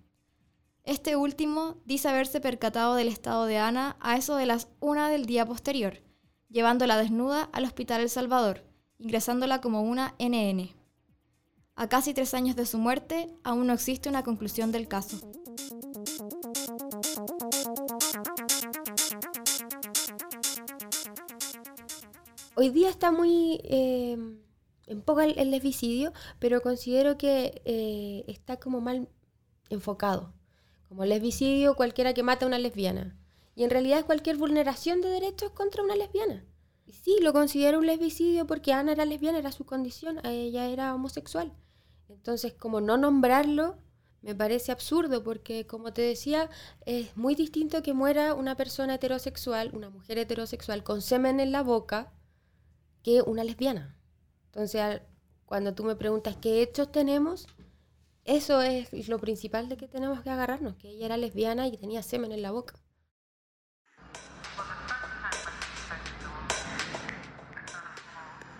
Este 0.84 1.16
último 1.16 1.78
dice 1.86 2.10
haberse 2.10 2.42
percatado 2.42 2.96
del 2.96 3.08
estado 3.08 3.46
de 3.46 3.56
Ana 3.56 3.96
a 3.98 4.18
eso 4.18 4.36
de 4.36 4.44
las 4.44 4.68
una 4.78 5.08
del 5.08 5.24
día 5.24 5.46
posterior, 5.46 6.02
llevándola 6.50 6.98
desnuda 6.98 7.48
al 7.50 7.64
Hospital 7.64 8.02
El 8.02 8.10
Salvador, 8.10 8.62
ingresándola 8.98 9.62
como 9.62 9.80
una 9.80 10.14
NN. 10.18 10.81
A 11.74 11.88
casi 11.88 12.12
tres 12.12 12.34
años 12.34 12.54
de 12.54 12.66
su 12.66 12.78
muerte, 12.78 13.28
aún 13.42 13.66
no 13.66 13.72
existe 13.72 14.08
una 14.08 14.22
conclusión 14.22 14.72
del 14.72 14.88
caso. 14.88 15.16
Hoy 22.54 22.68
día 22.68 22.90
está 22.90 23.10
muy 23.10 23.58
eh, 23.64 24.18
en 24.86 25.02
poco 25.02 25.22
el, 25.22 25.50
lesbicidio, 25.50 26.12
pero 26.38 26.60
considero 26.60 27.16
que 27.16 27.62
eh, 27.64 28.24
está 28.28 28.58
como 28.58 28.82
mal 28.82 29.08
enfocado. 29.70 30.34
Como 30.88 31.06
lesbicidio, 31.06 31.74
cualquiera 31.74 32.12
que 32.12 32.22
mata 32.22 32.44
a 32.44 32.48
una 32.48 32.58
lesbiana. 32.58 33.16
Y 33.54 33.64
en 33.64 33.70
realidad 33.70 34.00
es 34.00 34.04
cualquier 34.04 34.36
vulneración 34.36 35.00
de 35.00 35.08
derechos 35.08 35.52
contra 35.52 35.82
una 35.82 35.96
lesbiana. 35.96 36.44
Sí, 36.86 37.16
lo 37.22 37.32
considero 37.32 37.78
un 37.78 37.86
lesbicidio 37.86 38.46
porque 38.46 38.74
Ana 38.74 38.92
era 38.92 39.06
lesbiana, 39.06 39.38
era 39.38 39.52
su 39.52 39.64
condición, 39.64 40.20
ella 40.24 40.66
era 40.66 40.94
homosexual. 40.94 41.52
Entonces, 42.22 42.54
como 42.54 42.80
no 42.80 42.96
nombrarlo, 42.96 43.78
me 44.20 44.32
parece 44.32 44.70
absurdo 44.70 45.24
porque, 45.24 45.66
como 45.66 45.92
te 45.92 46.02
decía, 46.02 46.48
es 46.86 47.16
muy 47.16 47.34
distinto 47.34 47.82
que 47.82 47.94
muera 47.94 48.34
una 48.34 48.56
persona 48.56 48.94
heterosexual, 48.94 49.72
una 49.74 49.90
mujer 49.90 50.18
heterosexual 50.18 50.84
con 50.84 51.02
semen 51.02 51.40
en 51.40 51.50
la 51.50 51.64
boca, 51.64 52.12
que 53.02 53.22
una 53.22 53.42
lesbiana. 53.42 53.98
Entonces, 54.44 55.00
cuando 55.46 55.74
tú 55.74 55.82
me 55.82 55.96
preguntas 55.96 56.36
qué 56.40 56.62
hechos 56.62 56.92
tenemos, 56.92 57.48
eso 58.24 58.62
es 58.62 59.08
lo 59.08 59.18
principal 59.18 59.68
de 59.68 59.76
que 59.76 59.88
tenemos 59.88 60.20
que 60.20 60.30
agarrarnos, 60.30 60.76
que 60.76 60.90
ella 60.90 61.06
era 61.06 61.16
lesbiana 61.16 61.66
y 61.66 61.76
tenía 61.76 62.04
semen 62.04 62.30
en 62.30 62.42
la 62.42 62.52
boca. 62.52 62.76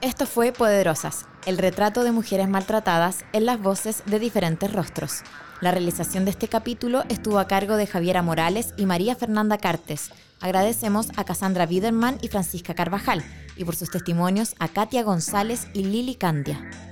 Esto 0.01 0.27
fue 0.27 0.51
Poderosas, 0.51 1.27
el 1.47 1.59
retrato 1.59 2.05
de 2.05 2.13
mujeres 2.13 2.49
maltratadas 2.49 3.25
en 3.33 3.47
las 3.47 3.61
voces 3.61 4.03
de 4.07 4.19
diferentes 4.19 4.73
rostros. 4.73 5.23
La 5.61 5.71
realización 5.71 6.25
de 6.25 6.33
este 6.33 6.49
capítulo 6.49 7.05
estuvo 7.09 7.39
a 7.39 7.47
cargo 7.47 7.77
de 7.77 7.87
Javiera 7.87 8.23
Morales 8.23 8.75
y 8.77 8.87
María 8.87 9.15
Fernanda 9.15 9.59
Cartes. 9.59 10.11
Agradecemos 10.41 11.09
a 11.17 11.25
Cassandra 11.25 11.67
Biederman 11.67 12.19
y 12.21 12.29
Francisca 12.29 12.75
Carvajal, 12.75 13.23
y 13.57 13.65
por 13.65 13.77
sus 13.77 13.91
testimonios 13.91 14.55
a 14.59 14.69
Katia 14.69 15.03
González 15.03 15.69
y 15.73 15.85
Lili 15.85 16.17
Candia. 16.17 16.92